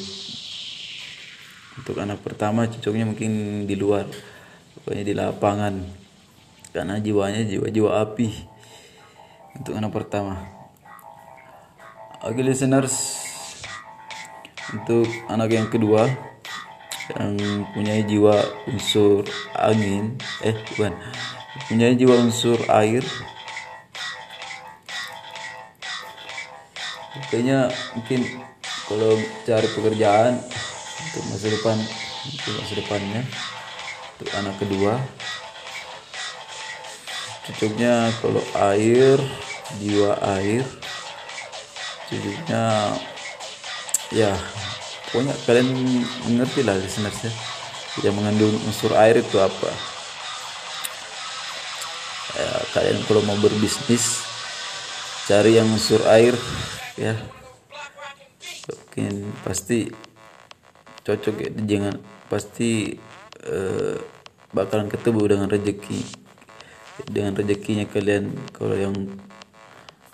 untuk 1.77 1.97
anak 2.01 2.21
pertama 2.21 2.69
cocoknya 2.69 3.05
mungkin 3.09 3.65
di 3.65 3.77
luar 3.77 4.05
pokoknya 4.77 5.05
di 5.05 5.15
lapangan 5.17 5.75
karena 6.77 7.01
jiwanya 7.01 7.41
jiwa-jiwa 7.49 7.91
api 8.05 8.29
untuk 9.57 9.73
anak 9.73 9.93
pertama. 9.97 10.37
Oke 12.21 12.41
okay, 12.41 12.45
listeners 12.45 13.17
untuk 14.77 15.09
anak 15.33 15.49
yang 15.53 15.69
kedua 15.73 16.05
yang 17.15 17.39
punya 17.71 18.03
jiwa 18.03 18.37
unsur 18.67 19.23
angin 19.55 20.19
eh 20.43 20.57
bukan. 20.75 20.93
Punya 21.71 21.95
jiwa 21.95 22.15
unsur 22.19 22.59
air. 22.67 23.07
Kayaknya 27.31 27.71
mungkin 27.95 28.21
kalau 28.87 29.19
cari 29.43 29.67
pekerjaan 29.67 30.39
untuk 31.07 31.23
masa 31.31 31.47
depan 31.51 31.77
untuk 32.27 32.53
masa 32.59 32.75
depannya 32.79 33.23
untuk 34.17 34.29
anak 34.39 34.55
kedua 34.63 34.95
cocoknya 37.47 38.11
kalau 38.23 38.43
air 38.73 39.19
jiwa 39.83 40.19
air 40.39 40.65
cocoknya 42.11 42.65
ya 44.15 44.33
pokoknya 45.11 45.35
kalian 45.47 45.69
mengerti 46.27 46.61
lah 46.67 46.77
listeners 46.79 47.21
ya 47.27 47.33
yang 48.05 48.17
mengandung 48.17 48.53
unsur 48.69 48.93
air 48.93 49.17
itu 49.21 49.41
apa. 49.41 49.71
Ya, 52.37 52.53
kalian 52.77 53.01
kalau 53.09 53.25
mau 53.25 53.39
berbisnis 53.41 54.21
cari 55.25 55.57
yang 55.57 55.69
unsur 55.73 56.05
air 56.05 56.37
ya. 57.01 57.17
Mungkin 58.69 59.33
pasti 59.41 59.89
cocok 61.07 61.35
ya 61.41 61.51
jangan 61.65 61.95
pasti 62.29 63.01
eh, 63.49 63.97
bakalan 64.53 64.93
ketemu 64.93 65.21
dengan 65.25 65.49
rezeki. 65.49 66.01
Dengan 67.09 67.37
rezekinya 67.37 67.85
kalian 67.89 68.33
kalau 68.57 68.77
yang 68.77 68.97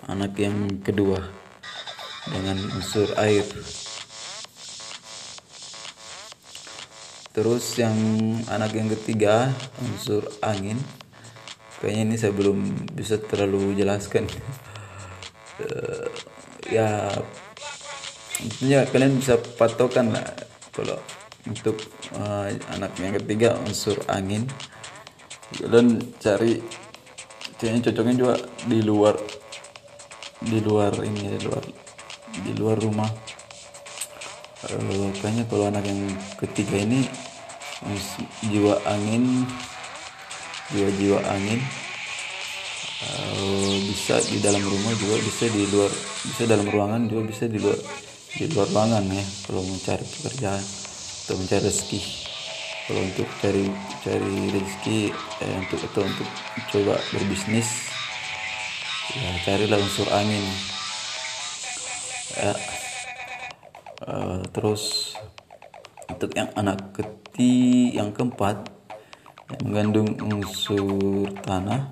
anak 0.07 0.35
yang 0.35 0.83
kedua 0.83 1.19
dengan 2.27 2.59
unsur 2.75 3.07
air 3.19 3.43
terus 7.33 7.65
yang 7.81 7.97
anak 8.47 8.77
yang 8.77 8.87
ketiga 8.93 9.49
unsur 9.81 10.23
angin. 10.45 10.77
Kayaknya 11.81 12.03
ini 12.07 12.15
saya 12.15 12.31
belum 12.31 12.87
bisa 12.95 13.19
terlalu 13.19 13.75
jelaskan. 13.75 14.29
Eh, 15.53 16.09
ya 16.73 17.13
tentunya 18.41 18.89
kalian 18.89 19.21
bisa 19.21 19.37
patokan 19.37 20.09
lah 20.09 20.25
kalau 20.73 20.97
untuk 21.45 21.77
uh, 22.17 22.49
anak 22.73 22.95
yang 22.97 23.13
ketiga 23.21 23.53
unsur 23.61 23.99
angin. 24.09 24.47
Kalian 25.53 26.01
cari 26.17 26.57
kayaknya 27.61 27.91
cocoknya 27.91 28.13
juga 28.17 28.35
di 28.65 28.79
luar 28.81 29.15
di 30.41 30.59
luar 30.59 30.91
ini 31.05 31.37
di 31.37 31.39
luar 31.45 31.63
di 32.33 32.51
luar 32.57 32.77
rumah. 32.81 33.11
Uh, 34.63 35.11
kayaknya 35.19 35.43
kalau 35.45 35.67
anak 35.67 35.83
yang 35.85 36.01
ketiga 36.39 36.79
ini 36.79 37.05
jiwa 38.47 38.79
angin. 38.87 39.47
Jiwa-jiwa 40.71 41.19
angin. 41.27 41.59
Uh, 43.03 43.83
bisa 43.83 44.15
di 44.31 44.39
dalam 44.39 44.63
rumah 44.63 44.95
juga 44.95 45.19
bisa 45.19 45.51
di 45.51 45.67
luar 45.67 45.91
bisa 46.23 46.47
dalam 46.47 46.63
ruangan 46.71 47.03
juga 47.11 47.35
bisa 47.35 47.51
di 47.51 47.59
luar 47.59 47.75
di 48.31 48.47
luar 48.47 48.71
ruangan 48.71 49.03
ya 49.11 49.25
kalau 49.43 49.59
mencari 49.59 50.07
pekerjaan 50.07 50.63
atau 51.23 51.35
mencari 51.35 51.63
rezeki. 51.67 52.01
Kalau 52.83 52.99
untuk 52.99 53.27
cari 53.39 53.65
cari 54.03 54.35
rezeki 54.51 54.99
eh, 55.39 55.55
untuk 55.55 55.79
atau 55.87 56.03
untuk 56.03 56.29
coba 56.71 56.95
berbisnis 57.15 57.67
ya 59.15 59.31
carilah 59.43 59.79
unsur 59.79 60.07
angin. 60.11 60.45
Ya. 62.39 62.53
Eh, 64.03 64.41
terus 64.51 65.15
untuk 66.11 66.35
yang 66.35 66.51
anak 66.59 66.79
keti 67.33 67.97
yang 67.97 68.13
keempat 68.13 68.61
yang 69.49 69.61
mengandung 69.65 70.13
unsur 70.21 71.25
tanah. 71.41 71.89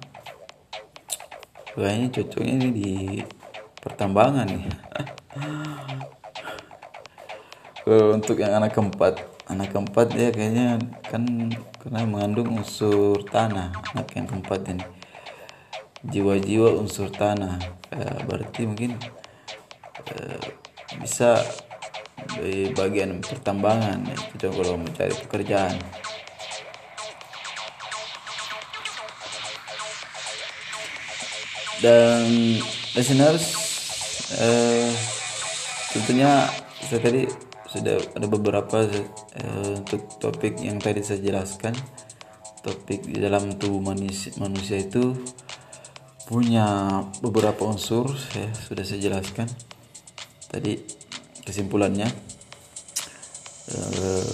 Kayaknya 1.74 2.08
cocoknya 2.14 2.54
ini 2.62 2.70
di 2.70 2.94
pertambangan 3.82 4.46
nih. 4.46 4.70
Untuk 8.22 8.38
yang 8.38 8.62
anak 8.62 8.78
keempat 8.78 9.18
anak 9.50 9.74
keempat 9.74 10.14
ya 10.14 10.30
kayaknya 10.30 10.78
kan 11.10 11.26
karena 11.82 12.06
mengandung 12.06 12.62
unsur 12.62 13.26
tanah. 13.26 13.74
Anak 13.98 14.14
yang 14.14 14.30
keempat 14.30 14.62
ini. 14.70 14.86
Jiwa-jiwa 16.06 16.78
unsur 16.78 17.10
tanah. 17.10 17.58
Eh, 17.90 18.18
berarti 18.30 18.70
mungkin 18.70 18.94
eh, 20.06 20.38
bisa 21.02 21.42
di 22.40 22.72
bagian 22.72 23.20
pertambangan 23.20 24.00
ya. 24.08 24.18
itu 24.32 24.48
kalau 24.48 24.76
mencari 24.80 25.16
pekerjaan. 25.28 25.76
Dan 31.82 32.22
listeners 32.94 33.46
eh, 34.38 34.94
tentunya 35.92 36.46
saya 36.86 37.02
tadi 37.02 37.26
sudah 37.66 37.98
ada 38.14 38.28
beberapa 38.30 38.86
eh, 38.86 39.82
untuk 39.82 40.06
topik 40.22 40.62
yang 40.62 40.78
tadi 40.78 41.02
saya 41.02 41.20
jelaskan. 41.20 41.74
Topik 42.62 43.10
di 43.10 43.18
dalam 43.18 43.58
tubuh 43.58 43.82
manusia, 43.82 44.30
manusia 44.38 44.78
itu 44.78 45.18
punya 46.30 47.02
beberapa 47.20 47.66
unsur 47.66 48.14
ya 48.38 48.48
sudah 48.54 48.86
saya 48.86 49.02
jelaskan. 49.02 49.50
Tadi 50.46 51.01
kesimpulannya 51.46 52.08
eh, 53.72 54.32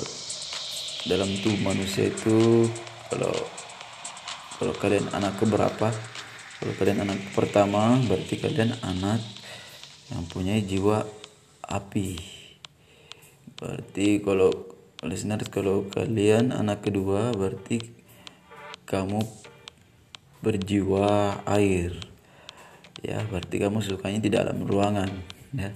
dalam 1.07 1.29
tubuh 1.39 1.61
manusia 1.71 2.11
itu 2.11 2.67
kalau 3.07 3.33
kalau 4.57 4.73
kalian 4.75 5.07
anak 5.13 5.39
keberapa 5.39 5.93
kalau 6.57 6.73
kalian 6.81 7.05
anak 7.05 7.21
pertama 7.37 8.01
berarti 8.09 8.41
kalian 8.41 8.73
anak 8.81 9.21
yang 10.09 10.25
punya 10.25 10.57
jiwa 10.57 11.05
api. 11.67 12.17
Berarti 13.61 14.23
kalau 14.25 14.49
listeners 15.05 15.53
kalau 15.53 15.85
kalian 15.91 16.49
anak 16.49 16.87
kedua 16.87 17.35
berarti 17.35 17.77
kamu 18.89 19.21
berjiwa 20.41 21.37
air. 21.45 21.93
Ya 23.05 23.21
berarti 23.29 23.61
kamu 23.61 23.85
sukanya 23.85 24.17
di 24.17 24.33
dalam 24.33 24.65
ruangan 24.65 25.13
ya 25.53 25.69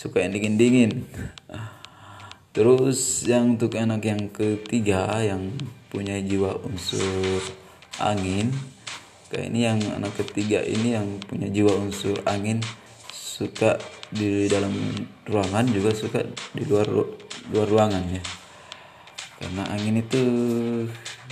suka 0.00 0.24
yang 0.24 0.32
dingin 0.32 0.56
dingin 0.56 0.92
terus 2.56 3.28
yang 3.28 3.60
untuk 3.60 3.76
anak 3.76 4.00
yang 4.08 4.32
ketiga 4.32 5.20
yang 5.20 5.52
punya 5.92 6.16
jiwa 6.24 6.56
unsur 6.64 7.44
angin 8.00 8.48
kayak 9.28 9.52
ini 9.52 9.60
yang 9.68 9.78
anak 9.92 10.16
ketiga 10.16 10.64
ini 10.64 10.96
yang 10.96 11.20
punya 11.28 11.52
jiwa 11.52 11.76
unsur 11.76 12.16
angin 12.24 12.64
suka 13.40 13.80
di 14.12 14.44
dalam 14.52 14.68
ruangan 15.24 15.64
juga 15.72 15.96
suka 15.96 16.20
di 16.52 16.60
luar 16.68 16.84
luar 17.48 17.68
ruangan 17.72 18.04
ya. 18.12 18.22
Karena 19.40 19.64
angin 19.72 19.96
itu 20.04 20.22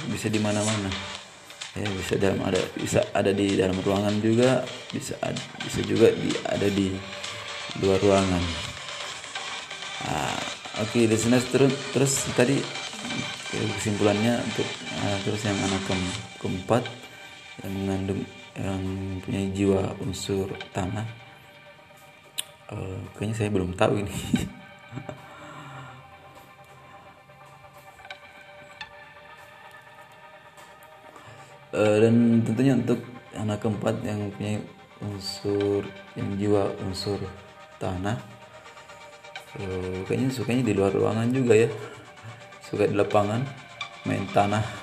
bisa 0.09 0.33
di 0.33 0.41
mana-mana. 0.41 0.89
Ya 1.77 1.85
bisa 1.93 2.17
dalam 2.17 2.41
ada 2.49 2.59
bisa 2.81 3.05
ada 3.13 3.29
di 3.29 3.61
dalam 3.61 3.77
ruangan 3.85 4.17
juga 4.25 4.65
bisa 4.89 5.15
bisa 5.61 5.81
juga 5.85 6.09
di 6.17 6.33
ada 6.49 6.67
di 6.73 6.97
luar 7.81 8.01
ruangan. 8.01 8.45
Ah, 10.09 10.41
oke 10.81 10.99
listeners 11.05 11.45
terus 11.53 11.75
terus 11.93 12.13
tadi 12.33 12.57
kesimpulannya 13.77 14.41
untuk 14.41 14.69
ah, 15.05 15.17
terus 15.25 15.43
yang 15.45 15.59
anak 15.61 15.83
ke- 15.85 16.17
keempat 16.41 16.85
yang 17.65 17.73
mengandung 17.75 18.23
yang 18.59 18.83
punya 19.23 19.43
jiwa 19.55 19.83
unsur 20.03 20.51
tanah. 20.75 21.07
Eh, 22.69 23.01
kayaknya 23.17 23.35
saya 23.37 23.51
belum 23.55 23.73
tahu 23.79 24.03
ini. 24.03 24.15
Eh, 31.69 31.97
dan 32.01 32.41
tentunya 32.49 32.73
untuk 32.81 32.97
anak 33.37 33.61
keempat 33.61 34.01
yang 34.01 34.33
punya 34.33 34.57
unsur 35.05 35.85
yang 36.17 36.33
jiwa 36.41 36.73
unsur 36.81 37.21
tanah. 37.81 38.19
Eh, 39.59 40.05
kayaknya 40.05 40.29
sukanya 40.31 40.63
di 40.63 40.75
luar 40.77 40.93
ruangan 40.93 41.31
juga 41.33 41.55
ya. 41.57 41.71
Suka 42.63 42.85
di 42.85 42.95
lapangan 42.95 43.43
main 44.05 44.27
tanah. 44.31 44.65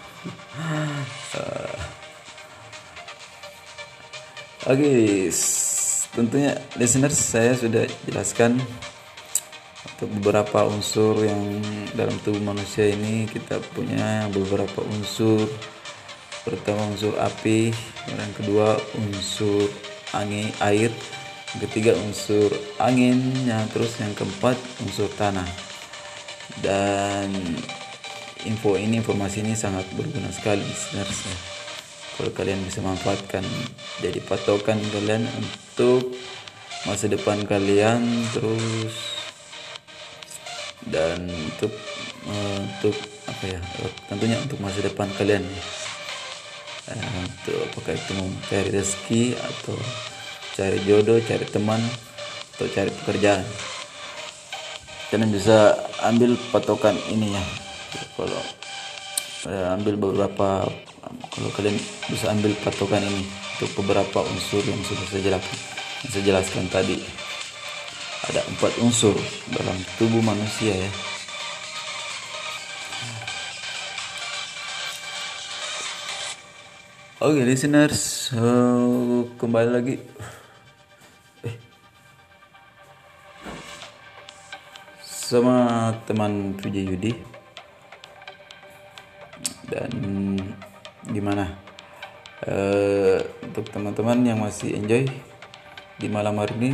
Eh, 1.35 1.79
Oke, 4.65 5.29
s- 5.29 6.09
tentunya 6.09 6.57
listeners 6.73 7.13
saya 7.13 7.53
sudah 7.53 7.85
jelaskan 8.09 8.57
untuk 9.85 10.09
beberapa 10.17 10.65
unsur 10.65 11.21
yang 11.21 11.61
dalam 11.93 12.17
tubuh 12.25 12.41
manusia 12.41 12.89
ini 12.89 13.29
kita 13.29 13.61
punya 13.77 14.25
beberapa 14.33 14.81
unsur. 14.89 15.45
Pertama 16.41 16.89
unsur 16.89 17.13
api, 17.21 17.69
yang 18.09 18.31
kedua 18.33 18.73
unsur 18.97 19.69
angin 20.17 20.49
air, 20.65 20.89
ketiga 21.63 21.95
unsur 21.95 22.51
angin, 22.81 23.19
yang 23.47 23.65
terus 23.71 23.95
yang 24.01 24.11
keempat 24.17 24.59
unsur 24.83 25.07
tanah. 25.15 25.47
Dan 26.59 27.31
info 28.45 28.77
ini 28.77 29.01
informasi 29.01 29.41
ini 29.41 29.57
sangat 29.57 29.83
berguna 29.97 30.29
sekali 30.29 30.61
listeners 30.61 31.25
ya 31.25 31.37
kalau 32.15 32.31
kalian 32.31 32.63
bisa 32.63 32.79
manfaatkan 32.79 33.43
jadi 33.99 34.23
patokan 34.23 34.79
kalian 34.95 35.27
untuk 35.35 36.15
masa 36.87 37.11
depan 37.11 37.43
kalian 37.43 38.05
terus 38.31 38.95
dan 40.87 41.27
untuk 41.27 41.73
eh, 42.29 42.57
untuk 42.61 42.95
apa 43.25 43.43
ya 43.49 43.59
tentunya 44.07 44.37
untuk 44.37 44.61
masa 44.61 44.85
depan 44.85 45.09
kalian. 45.17 45.41
Eh, 46.85 47.09
untuk 47.25 47.57
apakah 47.73 47.97
itu 47.97 48.11
mau 48.13 48.29
cari 48.45 48.69
rezeki 48.69 49.33
atau 49.33 49.73
cari 50.55 50.79
jodoh 50.87 51.19
cari 51.19 51.43
teman 51.51 51.83
atau 52.55 52.67
cari 52.71 52.87
pekerjaan. 53.03 53.43
Kalian 55.11 55.31
bisa 55.35 55.75
ambil 56.07 56.39
patokan 56.55 56.95
ini 57.11 57.35
ya. 57.35 57.43
Kalau 58.15 58.43
eh, 59.51 59.67
ambil 59.75 59.99
beberapa 59.99 60.63
kalau 61.05 61.49
kalian 61.59 61.75
bisa 62.07 62.31
ambil 62.31 62.55
patokan 62.63 63.03
ini 63.03 63.27
untuk 63.59 63.83
beberapa 63.83 64.23
unsur 64.23 64.63
yang 64.63 64.79
sudah 64.87 65.05
saya 65.11 65.21
jelaskan, 65.27 65.57
yang 66.01 66.09
saya 66.15 66.23
jelaskan 66.23 66.63
tadi. 66.71 66.97
Ada 68.25 68.41
empat 68.47 68.73
unsur 68.81 69.13
dalam 69.53 69.77
tubuh 69.99 70.23
manusia 70.23 70.73
ya. 70.73 70.91
Oke 77.19 77.41
listeners 77.43 78.31
eh, 78.35 79.19
kembali 79.39 79.69
lagi 79.71 79.95
sama 85.25 85.89
teman 86.05 86.53
PJ 86.53 86.85
Yudi. 86.85 87.13
Dan 89.65 89.89
gimana? 91.09 91.49
Eh, 92.45 93.17
untuk 93.41 93.65
teman-teman 93.73 94.21
yang 94.21 94.37
masih 94.37 94.77
enjoy 94.77 95.09
di 95.97 96.07
malam 96.11 96.37
hari 96.37 96.53
ini 96.61 96.71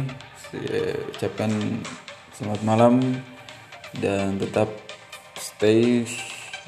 saya 0.49 0.97
ucapkan 1.13 1.47
selamat 2.35 2.61
malam 2.65 2.93
dan 4.01 4.35
tetap 4.41 4.67
stay 5.39 6.03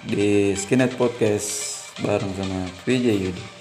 di 0.07 0.53
Skinhead 0.55 0.95
Podcast 0.95 1.81
bareng 1.99 2.31
sama 2.37 2.69
PJ 2.85 3.05
Yudi 3.11 3.52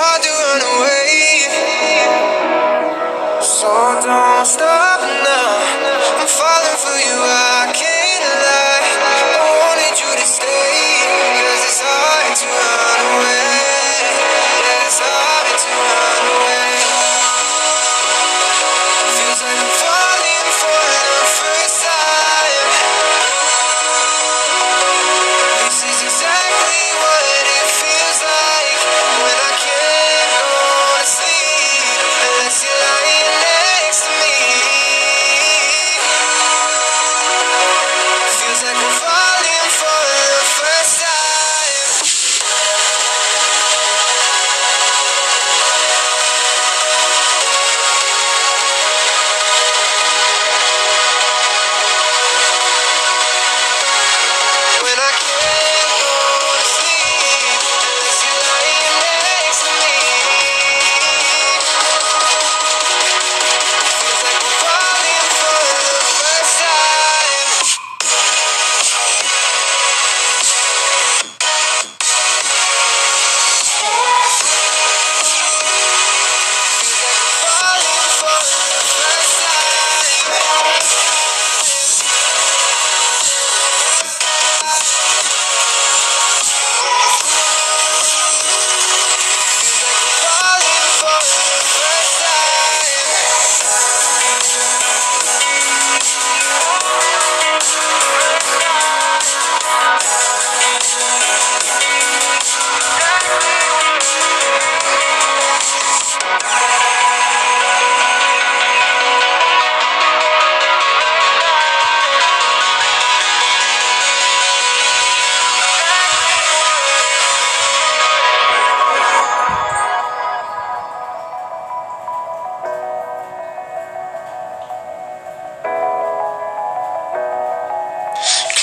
hard 0.00 0.22
to 0.24 0.32
run 0.32 0.62
away. 0.64 1.44
So 3.44 3.68
don't 4.00 4.46
stop 4.48 5.00
now. 5.04 5.52
I'm 6.20 6.30
falling 6.40 6.78
for 6.80 6.96
you, 6.96 7.16
I 7.20 7.68
can't 7.76 8.24
lie. 8.40 8.80
I 9.36 9.48
wanted 9.60 9.94
you 10.00 10.10
to 10.16 10.26
stay. 10.36 11.04
Cause 11.36 11.62
it's 11.68 11.80
hard 11.84 12.32
to 12.40 12.46
run 12.48 13.00
away. 13.12 13.60
Yeah, 14.64 14.88
it's 14.88 15.00
hard 15.04 15.52
to 15.64 15.68
run 15.68 16.24
away. 16.32 16.59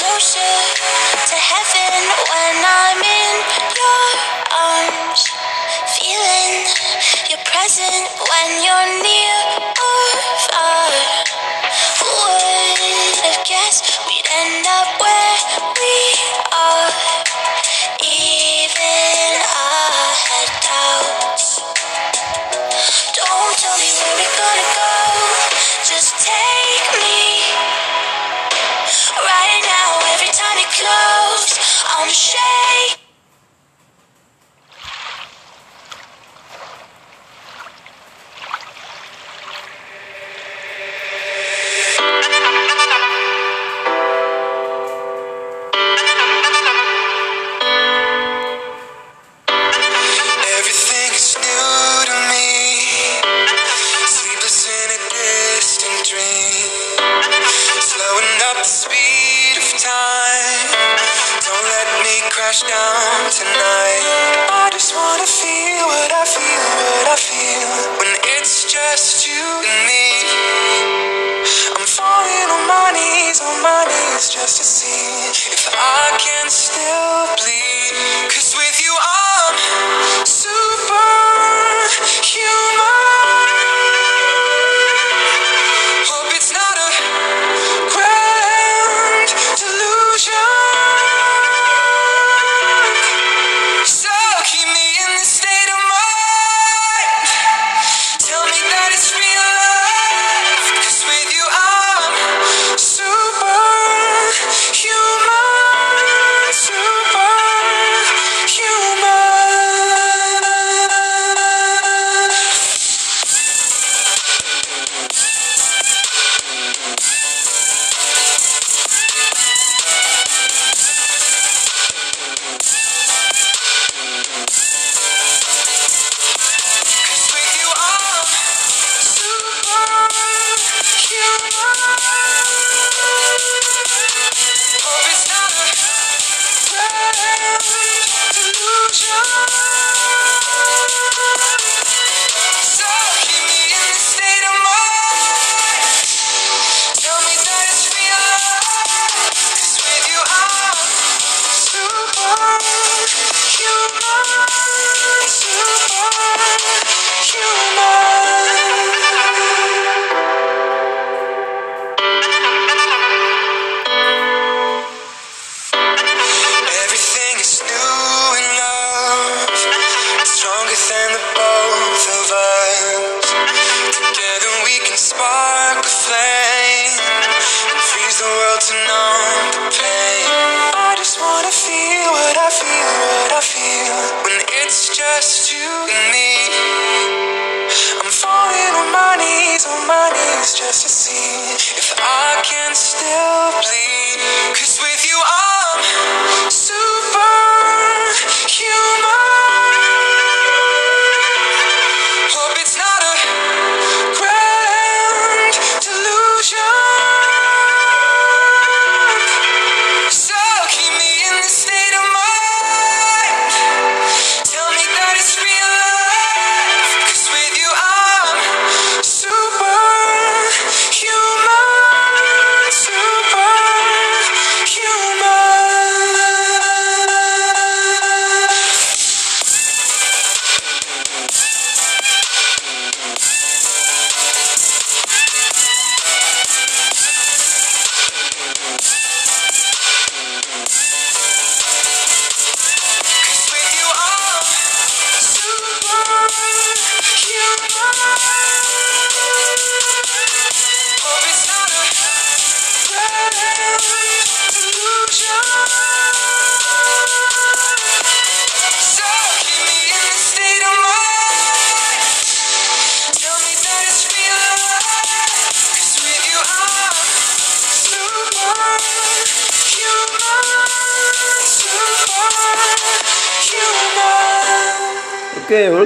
closer 0.08 0.56
to 1.28 1.36
heaven 1.36 2.02
when 2.32 2.56
I'm 2.64 3.02
in 3.04 3.36
your 3.76 4.08
arms. 4.56 5.22
Feeling 6.00 6.64
your 7.30 7.42
presence 7.44 8.08
when 8.16 8.50
you're 8.64 9.04
near. 9.04 9.77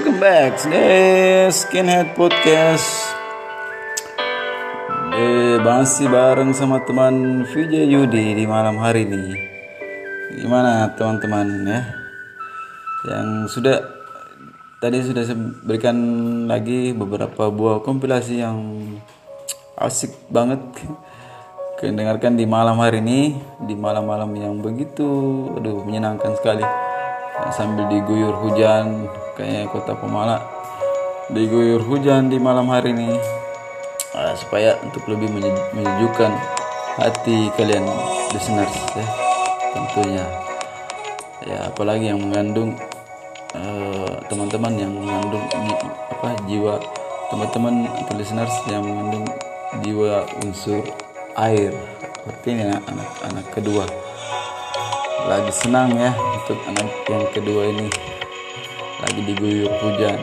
Welcome 0.02 0.18
back 0.18 0.58
di 0.66 0.82
Skinhead 1.54 2.18
Podcast. 2.18 3.14
Eh, 5.14 5.62
masih 5.62 6.10
bareng 6.10 6.58
sama 6.58 6.82
teman 6.90 7.46
VJ 7.46 7.86
Yudi 7.86 8.34
di 8.34 8.50
malam 8.50 8.82
hari 8.82 9.06
ini. 9.06 9.38
Gimana 10.42 10.90
teman-teman 10.98 11.46
ya? 11.70 11.82
Yang 13.14 13.30
sudah 13.54 13.78
tadi 14.82 15.06
sudah 15.06 15.22
saya 15.22 15.38
berikan 15.70 15.98
lagi 16.50 16.98
beberapa 16.98 17.54
buah 17.54 17.86
kompilasi 17.86 18.42
yang 18.42 18.58
asik 19.78 20.18
banget. 20.34 20.66
Kalian 21.78 22.02
dengarkan 22.02 22.42
di 22.42 22.50
malam 22.50 22.82
hari 22.82 23.06
ini, 23.06 23.38
di 23.70 23.78
malam-malam 23.78 24.34
yang 24.34 24.66
begitu, 24.66 25.06
aduh 25.62 25.86
menyenangkan 25.86 26.34
sekali. 26.42 26.66
Sambil 27.54 27.86
diguyur 27.86 28.34
hujan 28.42 29.21
kayak 29.42 29.74
kota 29.74 29.98
Pemala. 29.98 30.38
Diguyur 31.34 31.82
hujan 31.82 32.30
di 32.30 32.38
malam 32.38 32.70
hari 32.70 32.94
ini. 32.94 33.18
Ah, 34.14 34.38
supaya 34.38 34.78
untuk 34.86 35.08
lebih 35.10 35.32
menye- 35.34 35.66
menyejukkan 35.74 36.30
hati 37.00 37.50
kalian 37.56 37.88
listeners 38.36 38.76
ya 38.94 39.08
tentunya. 39.72 40.26
Ya 41.42 41.58
apalagi 41.72 42.12
yang 42.12 42.20
mengandung 42.22 42.76
eh, 43.56 44.14
teman-teman 44.28 44.76
yang 44.78 44.92
mengandung 44.92 45.42
apa 46.12 46.36
jiwa 46.46 46.78
teman-teman 47.32 47.88
atau 47.88 48.14
listeners 48.20 48.52
yang 48.68 48.84
mengandung 48.84 49.26
jiwa 49.82 50.28
unsur 50.44 50.84
air. 51.40 51.72
Seperti 52.22 52.48
ini 52.54 52.68
anak-anak 52.68 53.46
kedua. 53.56 53.88
Lagi 55.26 55.52
senang 55.56 55.96
ya 55.96 56.12
untuk 56.12 56.60
anak 56.68 56.90
yang 57.08 57.26
kedua 57.32 57.72
ini 57.72 57.88
lagi 59.02 59.22
diguyur 59.26 59.72
hujan. 59.82 60.20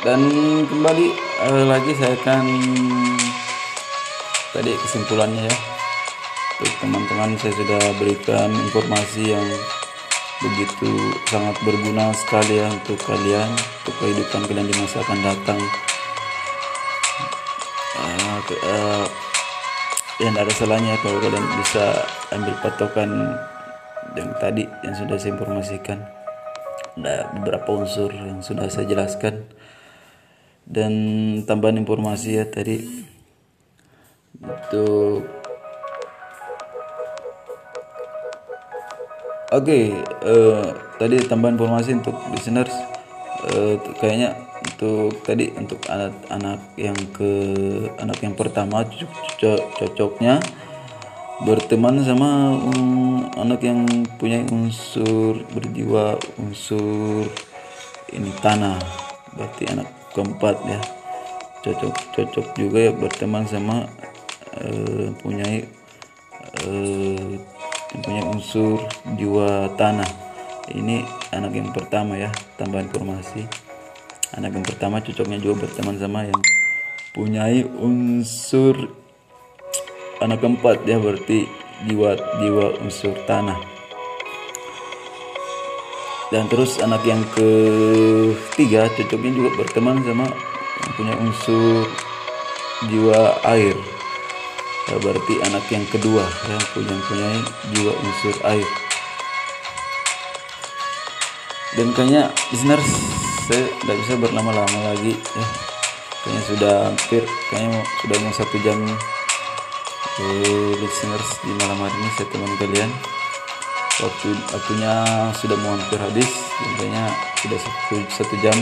Dan 0.00 0.20
kembali 0.64 1.06
eh, 1.44 1.64
lagi 1.68 1.92
saya 2.00 2.16
akan 2.16 2.44
tadi 4.56 4.72
kesimpulannya 4.72 5.44
ya. 5.44 5.56
Untuk 6.58 6.74
teman-teman 6.82 7.38
saya 7.38 7.54
sudah 7.54 7.82
berikan 8.00 8.50
informasi 8.50 9.36
yang 9.36 9.46
begitu 10.38 10.90
sangat 11.26 11.54
berguna 11.66 12.14
sekali 12.14 12.62
ya 12.62 12.70
untuk 12.70 12.98
kalian 13.02 13.50
untuk 13.82 13.94
kehidupan 13.98 14.46
kalian 14.46 14.70
di 14.70 14.74
masa 14.78 15.02
akan 15.02 15.18
datang 15.22 15.58
uh, 18.48 18.56
ke- 18.56 18.62
uh, 18.64 19.06
ya 20.18 20.28
tidak 20.32 20.44
ada 20.48 20.54
salahnya 20.56 20.94
kalau 21.04 21.20
kalian 21.20 21.46
bisa 21.60 21.84
ambil 22.32 22.54
patokan 22.64 23.10
yang 24.16 24.32
tadi 24.40 24.64
yang 24.82 24.94
sudah 24.96 25.20
saya 25.20 25.36
informasikan. 25.36 26.00
Ada 26.98 27.30
beberapa 27.36 27.78
unsur 27.78 28.10
yang 28.10 28.42
sudah 28.42 28.66
saya 28.72 28.88
jelaskan. 28.88 29.46
Dan 30.68 30.92
tambahan 31.48 31.80
informasi 31.80 32.40
ya 32.40 32.44
tadi 32.48 32.84
untuk 34.40 35.24
Oke, 39.48 39.96
eh, 40.04 40.64
tadi 41.00 41.24
tambahan 41.24 41.56
informasi 41.56 41.96
untuk 41.96 42.20
listeners, 42.36 42.68
eh, 43.48 43.80
t- 43.80 43.96
kayaknya 43.96 44.36
untuk 44.78 45.26
tadi 45.26 45.50
untuk 45.58 45.82
anak-anak 45.90 46.78
yang 46.78 46.94
ke 47.10 47.30
anak 47.98 48.22
yang 48.22 48.38
pertama 48.38 48.86
cocok, 48.86 49.10
cocok- 49.10 49.66
cocoknya. 49.74 50.38
Berteman 51.42 51.98
sama 52.06 52.54
um, 52.54 53.26
anak 53.34 53.66
yang 53.66 53.82
punya 54.22 54.38
unsur 54.54 55.42
berjiwa 55.50 56.14
unsur 56.38 57.26
ini 58.14 58.30
tanah, 58.38 58.78
berarti 59.34 59.66
anak 59.66 59.90
keempat 60.14 60.56
ya. 60.62 60.78
Cocok 61.66 61.94
cocok 62.14 62.46
juga 62.54 62.78
ya 62.78 62.92
berteman 62.94 63.50
sama 63.50 63.82
eh, 64.62 65.10
punya 65.18 65.46
yang 66.62 68.02
punya 68.06 68.22
unsur 68.30 68.78
jiwa 69.18 69.74
tanah. 69.74 70.10
Ini 70.70 71.02
anak 71.34 71.50
yang 71.50 71.74
pertama 71.74 72.14
ya 72.14 72.30
tambahan 72.54 72.86
informasi 72.86 73.67
anak 74.36 74.50
yang 74.52 74.66
pertama 74.66 75.00
cocoknya 75.00 75.40
juga 75.40 75.64
berteman 75.64 75.96
sama 75.96 76.28
yang 76.28 76.40
punyai 77.16 77.64
unsur 77.64 78.76
anak 80.20 80.42
keempat 80.42 80.84
ya 80.84 80.98
berarti 81.00 81.46
jiwa 81.86 82.18
jiwa 82.42 82.66
unsur 82.82 83.14
tanah. 83.24 83.58
Dan 86.28 86.44
terus 86.52 86.76
anak 86.84 87.00
yang 87.08 87.24
ketiga 87.32 88.90
cocoknya 88.92 89.32
juga 89.32 89.50
berteman 89.64 90.04
sama 90.04 90.26
yang 90.28 90.92
punya 90.98 91.14
unsur 91.16 91.88
jiwa 92.92 93.40
air. 93.48 93.76
Ya, 94.88 94.96
berarti 95.04 95.34
anak 95.44 95.64
yang 95.72 95.84
kedua 95.88 96.24
yang 96.48 96.64
punya 96.76 96.96
punya 97.08 97.30
jiwa 97.72 97.92
unsur 97.96 98.36
air. 98.44 98.68
Dan 101.76 101.94
kayaknya 101.94 102.34
listeners 102.50 102.90
saya 103.48 103.64
tidak 103.80 103.96
bisa 104.04 104.14
berlama-lama 104.20 104.92
lagi. 104.92 105.16
Ya 105.16 105.46
kayaknya 106.20 106.42
sudah 106.44 106.74
hampir 106.92 107.22
kayaknya 107.48 107.80
sudah 108.04 108.16
mau 108.20 108.32
satu 108.36 108.56
jam. 108.60 108.78
Eh, 110.18 110.72
listeners 110.82 111.28
di 111.46 111.52
malam 111.62 111.78
hari 111.80 111.96
ini 111.96 112.10
saya 112.20 112.28
teman 112.28 112.52
kalian. 112.60 112.90
Waktu 113.98 114.28
waktunya 114.52 114.92
sudah 115.40 115.56
mau 115.64 115.72
hampir 115.74 115.98
habis 115.98 116.30
kayaknya 116.76 117.04
sudah 117.40 117.58
satu, 117.64 117.96
satu 118.12 118.34
jam. 118.44 118.56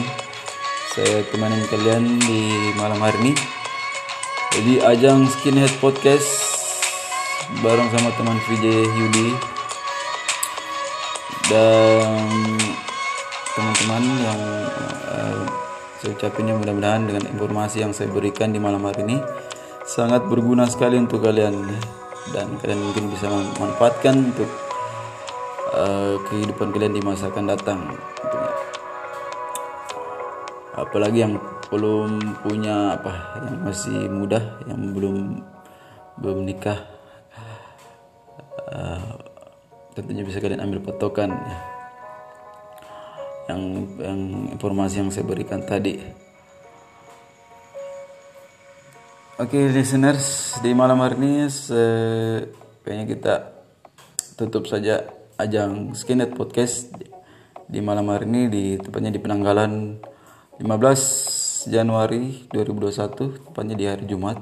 Saya 0.94 1.26
temanin 1.34 1.66
kalian 1.66 2.22
di 2.22 2.70
malam 2.78 3.02
hari 3.02 3.18
ini. 3.26 3.32
Jadi 4.54 4.72
ajang 4.86 5.26
skinhead 5.28 5.74
podcast 5.82 6.30
bareng 7.60 7.90
sama 7.90 8.14
teman 8.14 8.38
VJ 8.46 8.64
Yudi. 8.86 9.28
Dan 11.50 12.56
teman-teman 13.56 14.04
yang 14.20 14.40
eh, 15.16 15.40
saya 15.96 16.12
ucapin 16.12 16.52
ya 16.52 16.54
mudah-mudahan 16.60 17.08
dengan 17.08 17.24
informasi 17.24 17.80
yang 17.80 17.96
saya 17.96 18.12
berikan 18.12 18.52
di 18.52 18.60
malam 18.60 18.84
hari 18.84 19.08
ini 19.08 19.16
sangat 19.88 20.28
berguna 20.28 20.68
sekali 20.68 21.00
untuk 21.00 21.24
kalian 21.24 21.64
dan 22.36 22.52
kalian 22.60 22.84
mungkin 22.84 23.08
bisa 23.08 23.32
memanfaatkan 23.32 24.28
untuk 24.28 24.50
eh, 25.72 26.14
kehidupan 26.28 26.68
kalian 26.68 27.00
di 27.00 27.00
masa 27.00 27.32
akan 27.32 27.44
datang. 27.48 27.80
Apalagi 30.76 31.24
yang 31.24 31.40
belum 31.72 32.36
punya 32.44 33.00
apa 33.00 33.40
yang 33.40 33.56
masih 33.64 34.12
muda 34.12 34.60
yang 34.68 34.92
belum 34.92 35.40
belum 36.20 36.44
nikah 36.44 36.76
eh, 38.68 39.10
tentunya 39.96 40.28
bisa 40.28 40.44
kalian 40.44 40.60
ambil 40.60 40.84
patokan 40.84 41.32
ya 41.32 41.75
yang 43.46 43.62
yang 44.02 44.20
informasi 44.54 45.02
yang 45.02 45.10
saya 45.14 45.26
berikan 45.26 45.62
tadi. 45.62 45.98
Oke 49.36 49.68
listeners 49.68 50.56
di 50.64 50.72
malam 50.72 51.04
hari 51.04 51.20
ini 51.20 51.32
kayaknya 52.80 53.04
kita 53.04 53.34
tutup 54.40 54.64
saja 54.64 55.04
ajang 55.36 55.92
Skinhead 55.92 56.32
Podcast. 56.32 56.90
Di 57.66 57.82
malam 57.82 58.06
hari 58.14 58.30
ini 58.30 58.42
di 58.46 58.64
tepatnya 58.78 59.10
di 59.10 59.18
Penanggalan 59.18 59.98
15 60.62 61.66
Januari 61.66 62.46
2021 62.54 63.50
tepatnya 63.50 63.74
di 63.74 63.84
hari 63.84 64.04
Jumat. 64.06 64.38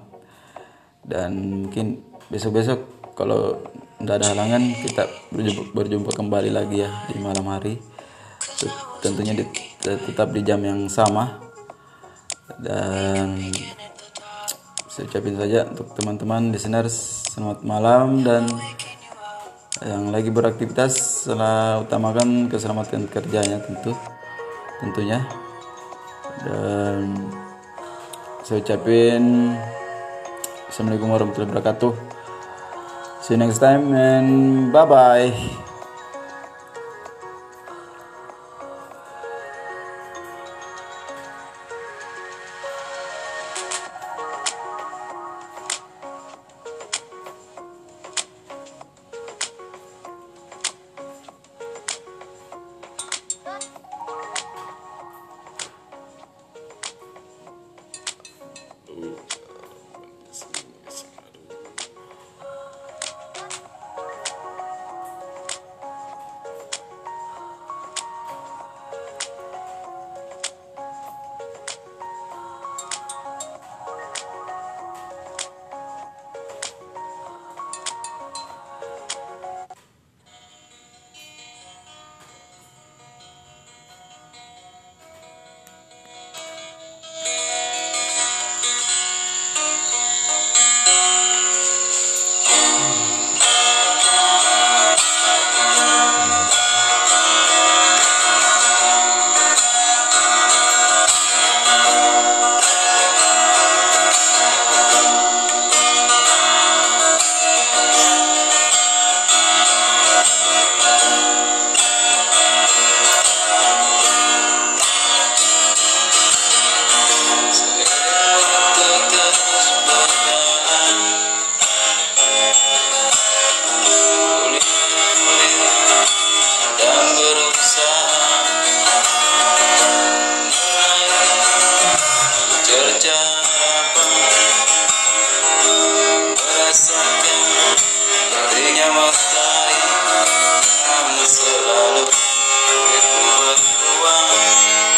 Dan 1.05 1.65
mungkin 1.67 2.05
besok-besok 2.29 3.13
kalau 3.17 3.61
tidak 3.99 4.21
ada 4.21 4.27
halangan 4.37 4.63
kita 4.79 5.05
berjumpa, 5.33 5.63
berjumpa 5.73 6.11
kembali 6.13 6.51
lagi 6.53 6.85
ya 6.85 6.91
di 7.09 7.19
malam 7.19 7.49
hari 7.49 7.81
tentunya 9.05 9.37
di- 9.37 9.53
tetap 9.85 10.33
di 10.33 10.41
jam 10.41 10.65
yang 10.65 10.89
sama. 10.89 11.37
Dan 12.57 13.53
saya 14.89 15.05
ucapin 15.05 15.37
saja 15.37 15.69
untuk 15.69 15.93
teman-teman 15.93 16.49
listeners 16.49 17.29
selamat 17.29 17.61
malam 17.67 18.25
dan 18.25 18.49
yang 19.85 20.09
lagi 20.09 20.33
beraktivitas 20.33 21.27
salah 21.29 21.85
utamakan 21.85 22.49
keselamatan 22.49 23.05
kerjanya 23.13 23.61
tentu 23.61 23.93
tentunya. 24.81 25.21
Dan 26.41 27.13
saya 28.41 28.65
ucapin 28.65 29.53
Assalamualaikum 30.75 31.07
warahmatullahi 31.07 31.51
wabarakatuh. 31.55 31.93
See 33.23 33.39
you 33.39 33.41
next 33.41 33.63
time 33.63 33.95
and 33.95 34.75
bye 34.75 34.83
bye 34.83 35.74